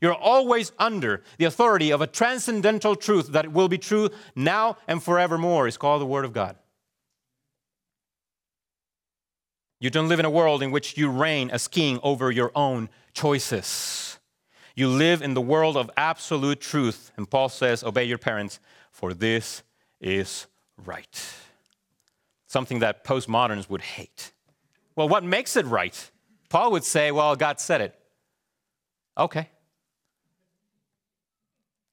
You're 0.00 0.14
always 0.14 0.72
under 0.78 1.22
the 1.38 1.44
authority 1.44 1.90
of 1.90 2.00
a 2.00 2.06
transcendental 2.06 2.96
truth 2.96 3.28
that 3.28 3.52
will 3.52 3.68
be 3.68 3.78
true 3.78 4.10
now 4.34 4.76
and 4.86 5.02
forevermore. 5.02 5.66
It's 5.66 5.76
called 5.76 6.00
the 6.00 6.06
Word 6.06 6.24
of 6.24 6.32
God. 6.32 6.56
You 9.78 9.88
don't 9.88 10.08
live 10.08 10.20
in 10.20 10.26
a 10.26 10.30
world 10.30 10.62
in 10.62 10.70
which 10.70 10.98
you 10.98 11.10
reign 11.10 11.50
as 11.50 11.66
king 11.66 12.00
over 12.02 12.30
your 12.30 12.52
own 12.54 12.90
choices. 13.14 14.18
You 14.74 14.88
live 14.88 15.22
in 15.22 15.34
the 15.34 15.40
world 15.40 15.76
of 15.76 15.90
absolute 15.96 16.60
truth. 16.60 17.12
And 17.16 17.28
Paul 17.28 17.48
says, 17.48 17.82
Obey 17.82 18.04
your 18.04 18.18
parents, 18.18 18.60
for 18.90 19.14
this 19.14 19.62
is 20.00 20.46
right. 20.84 21.34
Something 22.50 22.80
that 22.80 23.04
postmoderns 23.04 23.70
would 23.70 23.80
hate. 23.80 24.32
Well, 24.96 25.08
what 25.08 25.22
makes 25.22 25.56
it 25.56 25.64
right? 25.66 26.10
Paul 26.48 26.72
would 26.72 26.82
say, 26.82 27.12
Well, 27.12 27.36
God 27.36 27.60
said 27.60 27.80
it. 27.80 27.94
Okay. 29.16 29.48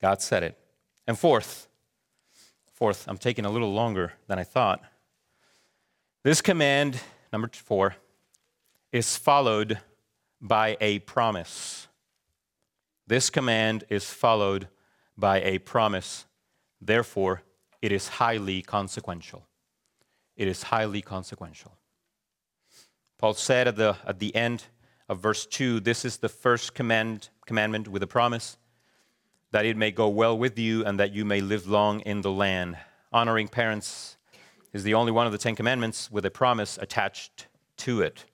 God 0.01 0.19
said 0.19 0.41
it. 0.41 0.57
And 1.05 1.15
fourth, 1.15 1.67
fourth, 2.73 3.07
I'm 3.07 3.19
taking 3.19 3.45
a 3.45 3.51
little 3.51 3.71
longer 3.71 4.13
than 4.25 4.39
I 4.39 4.43
thought. 4.43 4.81
This 6.23 6.41
command, 6.41 7.01
number 7.31 7.51
four, 7.53 7.95
is 8.91 9.15
followed 9.15 9.77
by 10.41 10.75
a 10.81 10.97
promise. 10.97 11.87
This 13.05 13.29
command 13.29 13.83
is 13.89 14.05
followed 14.05 14.69
by 15.15 15.39
a 15.41 15.59
promise. 15.59 16.25
Therefore, 16.81 17.43
it 17.79 17.91
is 17.91 18.07
highly 18.07 18.63
consequential. 18.63 19.43
It 20.37 20.47
is 20.47 20.63
highly 20.63 21.01
consequential. 21.01 21.73
Paul 23.17 23.33
said 23.33 23.67
at 23.67 23.75
the, 23.75 23.97
at 24.05 24.19
the 24.19 24.33
end 24.35 24.65
of 25.09 25.19
verse 25.19 25.45
2 25.47 25.79
this 25.79 26.05
is 26.05 26.17
the 26.17 26.29
first 26.29 26.75
command, 26.75 27.29
commandment 27.45 27.87
with 27.87 28.03
a 28.03 28.07
promise 28.07 28.57
that 29.51 29.65
it 29.65 29.75
may 29.75 29.91
go 29.91 30.07
well 30.07 30.37
with 30.37 30.59
you 30.59 30.85
and 30.85 30.99
that 30.99 31.13
you 31.13 31.25
may 31.25 31.41
live 31.41 31.67
long 31.67 32.01
in 32.01 32.21
the 32.21 32.31
land. 32.31 32.77
Honoring 33.11 33.47
parents 33.47 34.17
is 34.73 34.83
the 34.83 34.93
only 34.93 35.11
one 35.11 35.25
of 35.25 35.31
the 35.31 35.37
Ten 35.37 35.55
Commandments 35.55 36.11
with 36.11 36.25
a 36.25 36.31
promise 36.31 36.77
attached 36.79 37.47
to 37.77 38.01
it. 38.01 38.25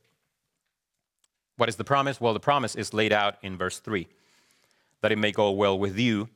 What 1.56 1.70
is 1.70 1.76
the 1.76 1.84
promise? 1.84 2.20
Well, 2.20 2.34
the 2.34 2.40
promise 2.40 2.76
is 2.76 2.94
laid 2.94 3.14
out 3.14 3.36
in 3.42 3.58
verse 3.58 3.80
3 3.80 4.08
that 5.02 5.12
it 5.12 5.18
may 5.18 5.32
go 5.32 5.52
well 5.52 5.78
with 5.78 5.98
you 5.98 6.30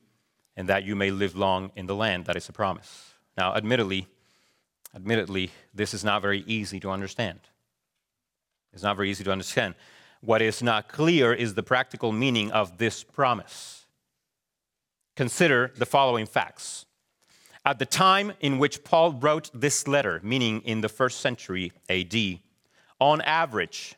and 0.56 0.68
that 0.68 0.84
you 0.84 0.94
may 0.96 1.10
live 1.10 1.36
long 1.36 1.70
in 1.76 1.86
the 1.86 1.94
land. 1.94 2.26
That 2.26 2.36
is 2.36 2.48
a 2.48 2.52
promise. 2.52 3.12
Now, 3.36 3.54
admittedly, 3.54 4.08
admittedly, 4.94 5.50
this 5.74 5.94
is 5.94 6.04
not 6.04 6.22
very 6.22 6.44
easy 6.46 6.80
to 6.80 6.90
understand. 6.90 7.40
It's 8.72 8.82
not 8.82 8.96
very 8.96 9.10
easy 9.10 9.24
to 9.24 9.32
understand. 9.32 9.74
What 10.20 10.42
is 10.42 10.62
not 10.62 10.88
clear 10.88 11.32
is 11.32 11.54
the 11.54 11.62
practical 11.62 12.12
meaning 12.12 12.50
of 12.50 12.78
this 12.78 13.04
promise. 13.04 13.86
Consider 15.16 15.72
the 15.76 15.86
following 15.86 16.26
facts. 16.26 16.86
At 17.64 17.78
the 17.78 17.86
time 17.86 18.32
in 18.40 18.58
which 18.58 18.84
Paul 18.84 19.12
wrote 19.12 19.50
this 19.52 19.86
letter, 19.86 20.20
meaning 20.22 20.62
in 20.62 20.80
the 20.80 20.88
first 20.88 21.20
century 21.20 21.72
AD, 21.88 22.14
on 23.00 23.20
average, 23.22 23.94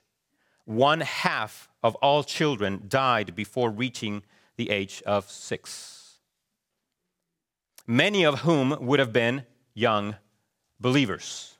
one 0.65 1.01
half 1.01 1.69
of 1.83 1.95
all 1.97 2.23
children 2.23 2.85
died 2.89 3.35
before 3.35 3.71
reaching 3.71 4.23
the 4.57 4.71
age 4.71 5.03
of 5.07 5.31
six. 5.31 6.19
Many 7.87 8.25
of 8.25 8.41
whom 8.41 8.77
would 8.81 8.99
have 8.99 9.13
been 9.13 9.47
young 9.75 10.17
believers 10.81 11.57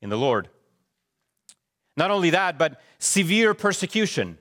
in 0.00 0.10
the 0.10 0.18
Lord. 0.18 0.48
Not 1.96 2.10
only 2.10 2.30
that, 2.30 2.58
but 2.58 2.80
severe 2.98 3.54
persecution 3.54 4.38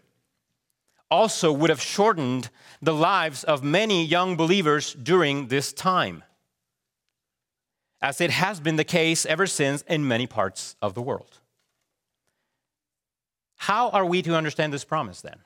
also 1.10 1.52
would 1.52 1.70
have 1.70 1.82
shortened 1.82 2.50
the 2.82 2.94
lives 2.94 3.44
of 3.44 3.64
many 3.64 4.06
young 4.06 4.36
believers 4.36 4.94
during 4.94 5.48
this 5.48 5.74
time, 5.74 6.24
as 8.02 8.22
it 8.22 8.32
has 8.32 8.60
been 8.60 8.78
the 8.78 8.84
case 8.84 9.26
ever 9.26 9.46
since 9.46 9.82
in 9.84 10.08
many 10.08 10.26
parts 10.26 10.76
of 10.82 10.94
the 10.94 11.02
world. 11.02 11.40
How 13.58 13.90
are 13.90 14.06
we 14.06 14.22
to 14.22 14.36
understand 14.36 14.74
this 14.74 14.86
promise 14.86 15.22
then? 15.22 15.40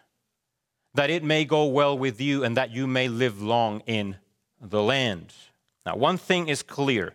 that 0.95 1.09
it 1.09 1.23
may 1.23 1.45
go 1.45 1.65
well 1.65 1.97
with 1.97 2.19
you 2.19 2.43
and 2.43 2.57
that 2.57 2.71
you 2.71 2.87
may 2.87 3.07
live 3.07 3.41
long 3.41 3.81
in 3.85 4.15
the 4.59 4.81
land. 4.81 5.33
Now, 5.85 5.97
one 5.97 6.17
thing 6.17 6.47
is 6.47 6.63
clear 6.63 7.13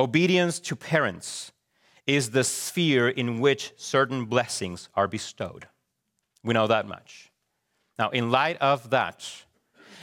obedience 0.00 0.58
to 0.58 0.74
parents 0.74 1.52
is 2.06 2.30
the 2.30 2.42
sphere 2.42 3.08
in 3.08 3.38
which 3.38 3.72
certain 3.76 4.24
blessings 4.24 4.88
are 4.94 5.06
bestowed. 5.06 5.68
We 6.42 6.54
know 6.54 6.66
that 6.66 6.88
much. 6.88 7.30
Now, 7.98 8.08
in 8.08 8.30
light 8.30 8.56
of 8.60 8.90
that, 8.90 9.30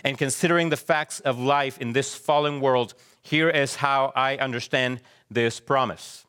and 0.04 0.18
considering 0.18 0.70
the 0.70 0.78
facts 0.78 1.20
of 1.22 1.40
life 1.40 1.80
in 1.80 1.94
this 1.94 2.14
fallen 2.14 2.62
world, 2.62 2.94
here 3.24 3.50
is 3.50 3.76
how 3.76 4.14
I 4.16 4.38
understand 4.38 5.02
this 5.32 5.60
promise. 5.60 6.26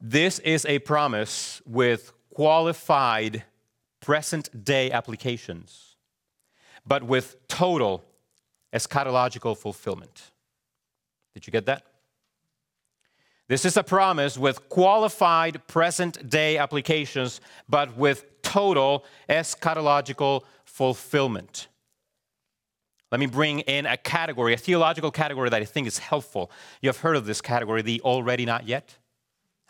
This 0.00 0.40
is 0.40 0.66
a 0.66 0.80
promise 0.80 1.62
with 1.64 2.12
qualified 2.34 3.44
present 4.00 4.64
day 4.64 4.90
applications, 4.90 5.96
but 6.84 7.04
with 7.04 7.36
total 7.46 8.04
eschatological 8.72 9.56
fulfillment. 9.56 10.32
Did 11.34 11.46
you 11.46 11.52
get 11.52 11.66
that? 11.66 11.84
This 13.48 13.64
is 13.64 13.78
a 13.78 13.82
promise 13.82 14.36
with 14.36 14.68
qualified 14.68 15.66
present 15.66 16.28
day 16.28 16.58
applications, 16.58 17.40
but 17.66 17.96
with 17.96 18.42
total 18.42 19.06
eschatological 19.28 20.42
fulfillment. 20.64 21.68
Let 23.10 23.20
me 23.20 23.26
bring 23.26 23.60
in 23.60 23.86
a 23.86 23.96
category, 23.96 24.52
a 24.52 24.58
theological 24.58 25.10
category 25.10 25.48
that 25.48 25.62
I 25.62 25.64
think 25.64 25.86
is 25.86 25.98
helpful. 25.98 26.50
You 26.82 26.90
have 26.90 26.98
heard 26.98 27.16
of 27.16 27.24
this 27.24 27.40
category, 27.40 27.80
the 27.80 28.02
already 28.02 28.44
not 28.44 28.66
yet. 28.66 28.98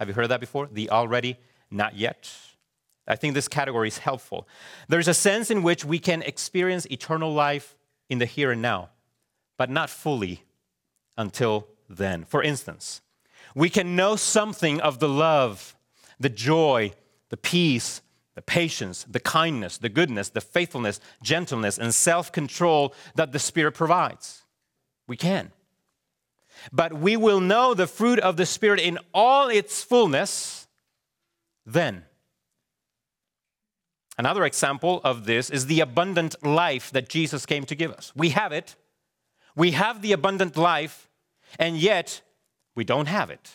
Have 0.00 0.08
you 0.08 0.14
heard 0.14 0.24
of 0.24 0.30
that 0.30 0.40
before? 0.40 0.68
The 0.72 0.90
already 0.90 1.36
not 1.70 1.96
yet. 1.96 2.28
I 3.06 3.14
think 3.14 3.34
this 3.34 3.46
category 3.46 3.88
is 3.88 3.98
helpful. 3.98 4.48
There's 4.88 5.08
a 5.08 5.14
sense 5.14 5.52
in 5.52 5.62
which 5.62 5.84
we 5.84 6.00
can 6.00 6.22
experience 6.22 6.84
eternal 6.90 7.32
life 7.32 7.76
in 8.10 8.18
the 8.18 8.26
here 8.26 8.50
and 8.50 8.60
now, 8.60 8.90
but 9.56 9.70
not 9.70 9.88
fully 9.88 10.42
until 11.16 11.68
then. 11.88 12.24
For 12.24 12.42
instance, 12.42 13.02
we 13.58 13.68
can 13.68 13.96
know 13.96 14.14
something 14.14 14.80
of 14.80 15.00
the 15.00 15.08
love, 15.08 15.74
the 16.20 16.28
joy, 16.28 16.92
the 17.28 17.36
peace, 17.36 18.02
the 18.36 18.40
patience, 18.40 19.04
the 19.10 19.18
kindness, 19.18 19.78
the 19.78 19.88
goodness, 19.88 20.28
the 20.28 20.40
faithfulness, 20.40 21.00
gentleness, 21.24 21.76
and 21.76 21.92
self 21.92 22.30
control 22.30 22.94
that 23.16 23.32
the 23.32 23.40
Spirit 23.40 23.72
provides. 23.72 24.42
We 25.08 25.16
can. 25.16 25.50
But 26.70 26.92
we 26.92 27.16
will 27.16 27.40
know 27.40 27.74
the 27.74 27.88
fruit 27.88 28.20
of 28.20 28.36
the 28.36 28.46
Spirit 28.46 28.78
in 28.78 28.96
all 29.12 29.48
its 29.48 29.82
fullness 29.82 30.68
then. 31.66 32.04
Another 34.16 34.44
example 34.44 35.00
of 35.02 35.24
this 35.24 35.50
is 35.50 35.66
the 35.66 35.80
abundant 35.80 36.46
life 36.46 36.92
that 36.92 37.08
Jesus 37.08 37.44
came 37.44 37.64
to 37.64 37.74
give 37.74 37.90
us. 37.90 38.12
We 38.14 38.28
have 38.28 38.52
it, 38.52 38.76
we 39.56 39.72
have 39.72 40.00
the 40.00 40.12
abundant 40.12 40.56
life, 40.56 41.10
and 41.58 41.76
yet 41.76 42.22
we 42.78 42.84
don't 42.84 43.08
have 43.08 43.28
it. 43.28 43.50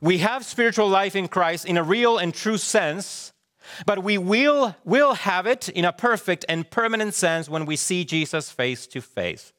We 0.00 0.18
have 0.18 0.44
spiritual 0.44 0.88
life 0.88 1.16
in 1.16 1.26
Christ 1.26 1.64
in 1.64 1.76
a 1.76 1.82
real 1.82 2.16
and 2.16 2.32
true 2.32 2.56
sense, 2.56 3.32
but 3.84 4.04
we 4.04 4.16
will, 4.16 4.76
will 4.84 5.14
have 5.14 5.44
it 5.44 5.68
in 5.68 5.84
a 5.84 5.92
perfect 5.92 6.44
and 6.48 6.70
permanent 6.70 7.14
sense 7.14 7.48
when 7.48 7.66
we 7.66 7.74
see 7.74 8.04
Jesus 8.04 8.48
face 8.52 8.86
to 8.86 9.00
face. 9.00 9.52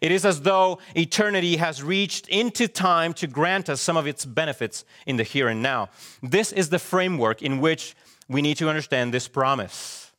It 0.00 0.10
is 0.10 0.24
as 0.24 0.40
though 0.40 0.78
eternity 0.96 1.56
has 1.58 1.82
reached 1.82 2.26
into 2.28 2.66
time 2.66 3.12
to 3.14 3.26
grant 3.26 3.68
us 3.68 3.82
some 3.82 3.98
of 3.98 4.06
its 4.06 4.24
benefits 4.24 4.86
in 5.04 5.18
the 5.18 5.22
here 5.22 5.48
and 5.48 5.62
now. 5.62 5.90
This 6.22 6.50
is 6.50 6.70
the 6.70 6.78
framework 6.78 7.42
in 7.42 7.60
which 7.60 7.94
we 8.26 8.40
need 8.40 8.56
to 8.56 8.70
understand 8.70 9.12
this 9.12 9.28
promise. 9.28 10.12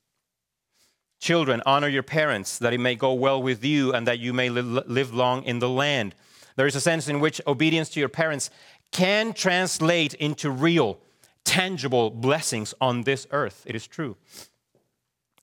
Children, 1.19 1.63
honor 1.65 1.87
your 1.87 2.03
parents 2.03 2.59
that 2.59 2.73
it 2.73 2.79
may 2.79 2.93
go 2.93 3.13
well 3.13 3.41
with 3.41 3.65
you 3.65 3.93
and 3.93 4.05
that 4.05 4.19
you 4.19 4.31
may 4.31 4.49
live 4.51 5.11
long 5.11 5.43
in 5.43 5.57
the 5.57 5.67
land. 5.69 6.13
There 6.55 6.67
is 6.67 6.75
a 6.75 6.81
sense 6.81 7.07
in 7.07 7.19
which 7.19 7.41
obedience 7.45 7.89
to 7.89 7.99
your 7.99 8.09
parents 8.09 8.49
can 8.91 9.33
translate 9.33 10.13
into 10.15 10.49
real, 10.49 10.99
tangible 11.43 12.09
blessings 12.09 12.73
on 12.79 13.03
this 13.03 13.27
earth. 13.31 13.63
It 13.65 13.75
is 13.75 13.87
true. 13.87 14.15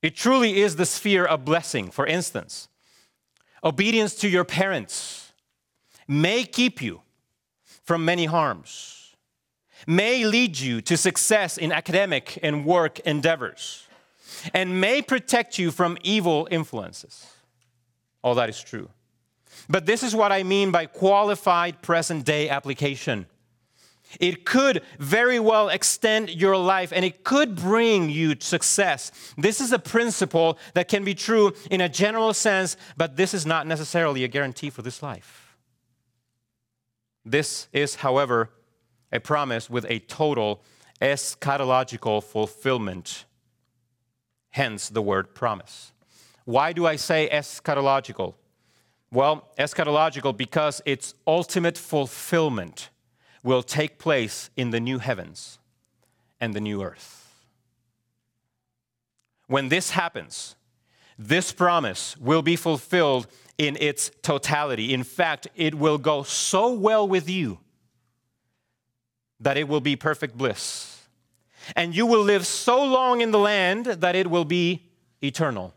It 0.00 0.16
truly 0.16 0.60
is 0.60 0.76
the 0.76 0.86
sphere 0.86 1.24
of 1.24 1.44
blessing. 1.44 1.90
For 1.90 2.06
instance, 2.06 2.68
obedience 3.62 4.14
to 4.16 4.28
your 4.28 4.44
parents 4.44 5.32
may 6.08 6.44
keep 6.44 6.82
you 6.82 7.02
from 7.84 8.04
many 8.04 8.24
harms, 8.24 9.14
may 9.86 10.24
lead 10.24 10.58
you 10.58 10.80
to 10.82 10.96
success 10.96 11.58
in 11.58 11.72
academic 11.72 12.38
and 12.42 12.64
work 12.64 12.98
endeavors, 13.00 13.86
and 14.54 14.80
may 14.80 15.02
protect 15.02 15.58
you 15.58 15.70
from 15.70 15.98
evil 16.02 16.48
influences. 16.50 17.26
All 18.22 18.34
that 18.36 18.48
is 18.48 18.60
true. 18.60 18.88
But 19.68 19.86
this 19.86 20.03
is 20.03 20.14
what 20.14 20.32
I 20.32 20.42
mean 20.42 20.70
by 20.70 20.86
qualified 20.86 21.82
present 21.82 22.24
day 22.24 22.48
application. 22.48 23.26
It 24.20 24.44
could 24.44 24.82
very 24.98 25.40
well 25.40 25.68
extend 25.68 26.30
your 26.30 26.57
life 26.57 26.92
and 26.94 27.05
it 27.05 27.24
could 27.24 27.57
bring 27.57 28.11
you 28.11 28.36
success. 28.38 29.11
This 29.38 29.61
is 29.61 29.72
a 29.72 29.78
principle 29.78 30.59
that 30.74 30.88
can 30.88 31.05
be 31.05 31.14
true 31.14 31.55
in 31.70 31.80
a 31.80 31.88
general 31.88 32.34
sense, 32.34 32.76
but 32.96 33.16
this 33.16 33.32
is 33.32 33.46
not 33.46 33.66
necessarily 33.66 34.24
a 34.24 34.28
guarantee 34.28 34.70
for 34.70 34.82
this 34.82 35.03
life. 35.03 35.57
This 37.24 37.68
is, 37.72 37.96
however, 37.96 38.50
a 39.12 39.20
promise 39.20 39.70
with 39.70 39.86
a 39.88 40.00
total 40.00 40.62
eschatological 41.00 42.22
fulfillment, 42.22 43.24
hence 44.50 44.88
the 44.88 45.03
word 45.03 45.34
promise. 45.34 45.92
Why 46.44 46.72
do 46.72 46.86
I 46.86 46.96
say 46.96 47.28
eschatological? 47.32 48.34
Well, 49.12 49.46
eschatological 49.58 50.34
because 50.34 50.80
its 50.86 51.14
ultimate 51.26 51.76
fulfillment 51.76 52.88
will 53.42 53.62
take 53.62 53.98
place 53.98 54.48
in 54.56 54.70
the 54.70 54.80
new 54.80 54.98
heavens 54.98 55.58
and 56.40 56.54
the 56.54 56.60
new 56.60 56.82
earth. 56.82 57.18
When 59.48 59.68
this 59.68 59.90
happens, 59.90 60.56
this 61.18 61.52
promise 61.52 62.16
will 62.16 62.40
be 62.40 62.56
fulfilled 62.56 63.26
in 63.58 63.76
its 63.80 64.10
totality. 64.22 64.94
In 64.94 65.04
fact, 65.04 65.46
it 65.54 65.74
will 65.74 65.98
go 65.98 66.22
so 66.22 66.72
well 66.72 67.06
with 67.06 67.28
you 67.28 67.58
that 69.40 69.58
it 69.58 69.68
will 69.68 69.82
be 69.82 69.94
perfect 69.94 70.38
bliss. 70.38 71.02
And 71.76 71.94
you 71.94 72.06
will 72.06 72.22
live 72.22 72.46
so 72.46 72.82
long 72.82 73.20
in 73.20 73.30
the 73.30 73.38
land 73.38 73.84
that 73.86 74.16
it 74.16 74.30
will 74.30 74.46
be 74.46 74.88
eternal 75.20 75.74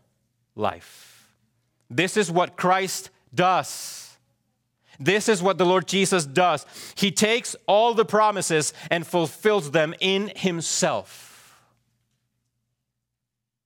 life. 0.54 1.34
This 1.90 2.16
is 2.16 2.30
what 2.30 2.56
Christ 2.56 3.10
does. 3.36 4.16
This 4.98 5.28
is 5.28 5.42
what 5.42 5.58
the 5.58 5.66
Lord 5.66 5.86
Jesus 5.86 6.24
does. 6.24 6.64
He 6.96 7.10
takes 7.10 7.54
all 7.66 7.94
the 7.94 8.04
promises 8.04 8.72
and 8.90 9.06
fulfills 9.06 9.70
them 9.70 9.94
in 10.00 10.32
Himself. 10.34 11.60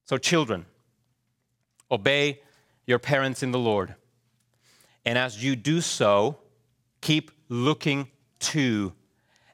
So, 0.06 0.18
children, 0.18 0.66
obey 1.90 2.40
your 2.86 2.98
parents 2.98 3.42
in 3.42 3.52
the 3.52 3.58
Lord. 3.58 3.94
And 5.04 5.16
as 5.16 5.42
you 5.42 5.54
do 5.54 5.80
so, 5.80 6.38
keep 7.00 7.30
looking 7.48 8.08
to 8.40 8.92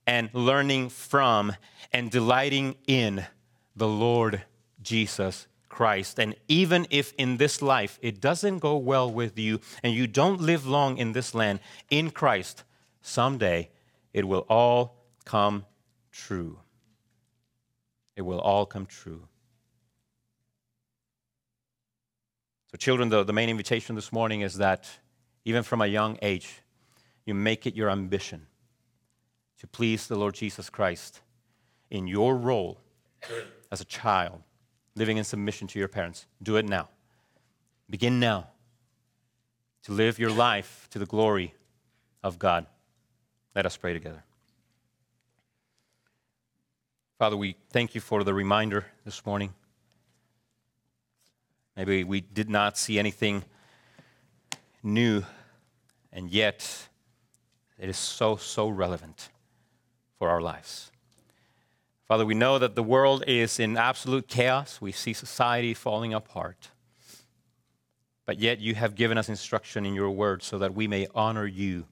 and 0.06 0.30
learning 0.32 0.88
from 0.88 1.54
and 1.92 2.10
delighting 2.10 2.76
in 2.86 3.26
the 3.74 3.88
Lord 3.88 4.42
Jesus 4.82 5.46
Christ. 5.76 6.18
And 6.18 6.34
even 6.48 6.86
if 6.88 7.12
in 7.18 7.36
this 7.36 7.60
life 7.60 7.98
it 8.00 8.18
doesn't 8.18 8.60
go 8.60 8.78
well 8.78 9.10
with 9.12 9.38
you 9.38 9.60
and 9.82 9.92
you 9.92 10.06
don't 10.06 10.40
live 10.40 10.66
long 10.66 10.96
in 10.96 11.12
this 11.12 11.34
land, 11.34 11.60
in 11.90 12.10
Christ, 12.10 12.64
someday 13.02 13.68
it 14.14 14.26
will 14.26 14.46
all 14.48 15.04
come 15.26 15.66
true. 16.10 16.60
It 18.16 18.22
will 18.22 18.40
all 18.40 18.64
come 18.64 18.86
true. 18.86 19.28
So, 22.70 22.78
children, 22.78 23.10
the, 23.10 23.22
the 23.22 23.34
main 23.34 23.50
invitation 23.50 23.96
this 23.96 24.10
morning 24.10 24.40
is 24.40 24.56
that 24.56 24.88
even 25.44 25.62
from 25.62 25.82
a 25.82 25.86
young 25.86 26.18
age, 26.22 26.62
you 27.26 27.34
make 27.34 27.66
it 27.66 27.76
your 27.76 27.90
ambition 27.90 28.46
to 29.60 29.66
please 29.66 30.06
the 30.06 30.16
Lord 30.16 30.34
Jesus 30.34 30.70
Christ 30.70 31.20
in 31.90 32.06
your 32.06 32.34
role 32.34 32.80
as 33.70 33.82
a 33.82 33.84
child 33.84 34.42
living 34.96 35.18
in 35.18 35.24
submission 35.24 35.68
to 35.68 35.78
your 35.78 35.88
parents. 35.88 36.26
Do 36.42 36.56
it 36.56 36.64
now. 36.64 36.88
Begin 37.88 38.18
now 38.18 38.48
to 39.84 39.92
live 39.92 40.18
your 40.18 40.32
life 40.32 40.88
to 40.90 40.98
the 40.98 41.06
glory 41.06 41.54
of 42.24 42.38
God. 42.38 42.66
Let 43.54 43.66
us 43.66 43.76
pray 43.76 43.92
together. 43.92 44.24
Father, 47.18 47.36
we 47.36 47.56
thank 47.70 47.94
you 47.94 48.00
for 48.00 48.24
the 48.24 48.34
reminder 48.34 48.86
this 49.04 49.24
morning. 49.24 49.54
Maybe 51.76 52.04
we 52.04 52.20
did 52.20 52.50
not 52.50 52.76
see 52.76 52.98
anything 52.98 53.44
new, 54.82 55.22
and 56.12 56.30
yet 56.30 56.88
it 57.78 57.88
is 57.88 57.96
so, 57.96 58.36
so 58.36 58.68
relevant 58.68 59.28
for 60.18 60.28
our 60.28 60.40
lives. 60.40 60.90
Father, 62.06 62.24
we 62.24 62.34
know 62.34 62.58
that 62.58 62.76
the 62.76 62.82
world 62.82 63.24
is 63.26 63.58
in 63.58 63.76
absolute 63.76 64.28
chaos. 64.28 64.80
We 64.80 64.92
see 64.92 65.12
society 65.12 65.74
falling 65.74 66.14
apart. 66.14 66.70
But 68.24 68.38
yet 68.38 68.60
you 68.60 68.74
have 68.74 68.94
given 68.94 69.18
us 69.18 69.28
instruction 69.28 69.84
in 69.84 69.94
your 69.94 70.10
word 70.10 70.42
so 70.42 70.58
that 70.58 70.74
we 70.74 70.86
may 70.86 71.08
honor 71.14 71.46
you 71.46 71.86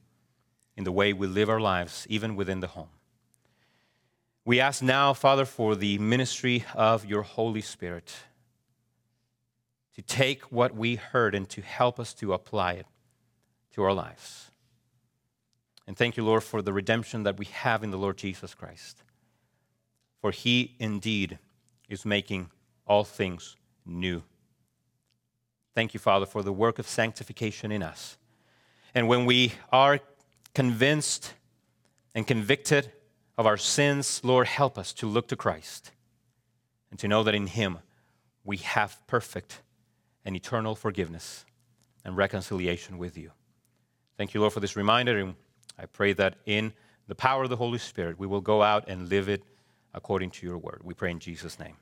in 0.77 0.83
the 0.83 0.91
way 0.91 1.13
we 1.13 1.27
live 1.27 1.49
our 1.49 1.59
lives, 1.59 2.05
even 2.09 2.35
within 2.35 2.59
the 2.59 2.67
home. 2.67 2.89
We 4.45 4.59
ask 4.59 4.81
now, 4.81 5.13
Father, 5.13 5.45
for 5.45 5.75
the 5.75 5.97
ministry 5.97 6.65
of 6.75 7.05
your 7.05 7.23
Holy 7.23 7.61
Spirit. 7.61 8.13
to 9.95 10.01
take 10.01 10.43
what 10.51 10.75
we 10.75 10.95
heard 10.95 11.33
and 11.33 11.47
to 11.49 11.61
help 11.61 11.99
us 11.99 12.13
to 12.15 12.33
apply 12.33 12.73
it 12.73 12.85
to 13.73 13.81
our 13.81 13.93
lives. 13.93 14.51
And 15.87 15.95
thank 15.95 16.17
you, 16.17 16.25
Lord, 16.25 16.43
for 16.43 16.61
the 16.61 16.73
redemption 16.73 17.23
that 17.23 17.37
we 17.37 17.45
have 17.45 17.83
in 17.83 17.91
the 17.91 17.97
Lord 17.97 18.17
Jesus 18.17 18.53
Christ. 18.53 19.03
For 20.25 20.31
he 20.31 20.73
indeed 20.79 21.37
is 21.87 22.03
making 22.03 22.49
all 22.87 23.03
things 23.03 23.57
new. 23.85 24.23
Thank 25.75 25.93
you, 25.93 25.99
Father, 25.99 26.25
for 26.25 26.41
the 26.41 26.51
work 26.51 26.79
of 26.79 26.87
sanctification 26.87 27.71
in 27.71 27.83
us. 27.83 28.17
And 28.95 29.07
when 29.07 29.27
we 29.27 29.53
are 29.71 29.99
convinced 30.55 31.35
and 32.15 32.25
convicted 32.25 32.91
of 33.37 33.45
our 33.45 33.55
sins, 33.55 34.19
Lord, 34.23 34.47
help 34.47 34.79
us 34.79 34.93
to 34.93 35.07
look 35.07 35.27
to 35.27 35.35
Christ 35.35 35.91
and 36.89 36.99
to 37.01 37.07
know 37.07 37.21
that 37.21 37.35
in 37.35 37.45
Him 37.45 37.77
we 38.43 38.57
have 38.57 38.99
perfect 39.05 39.61
and 40.25 40.35
eternal 40.35 40.73
forgiveness 40.73 41.45
and 42.03 42.17
reconciliation 42.17 42.97
with 42.97 43.15
you. 43.15 43.29
Thank 44.17 44.33
you, 44.33 44.41
Lord, 44.41 44.53
for 44.53 44.59
this 44.59 44.75
reminder. 44.75 45.19
And 45.19 45.35
I 45.77 45.85
pray 45.85 46.13
that 46.13 46.37
in 46.47 46.73
the 47.07 47.13
power 47.13 47.43
of 47.43 47.51
the 47.51 47.57
Holy 47.57 47.77
Spirit, 47.77 48.17
we 48.17 48.25
will 48.25 48.41
go 48.41 48.63
out 48.63 48.85
and 48.87 49.07
live 49.07 49.29
it 49.29 49.43
according 49.95 50.29
to 50.29 50.45
your 50.45 50.59
word. 50.59 50.81
We 50.83 50.93
pray 50.93 51.09
in 51.09 51.19
Jesus' 51.19 51.57
name. 51.57 51.77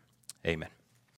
Amen. 0.47 0.69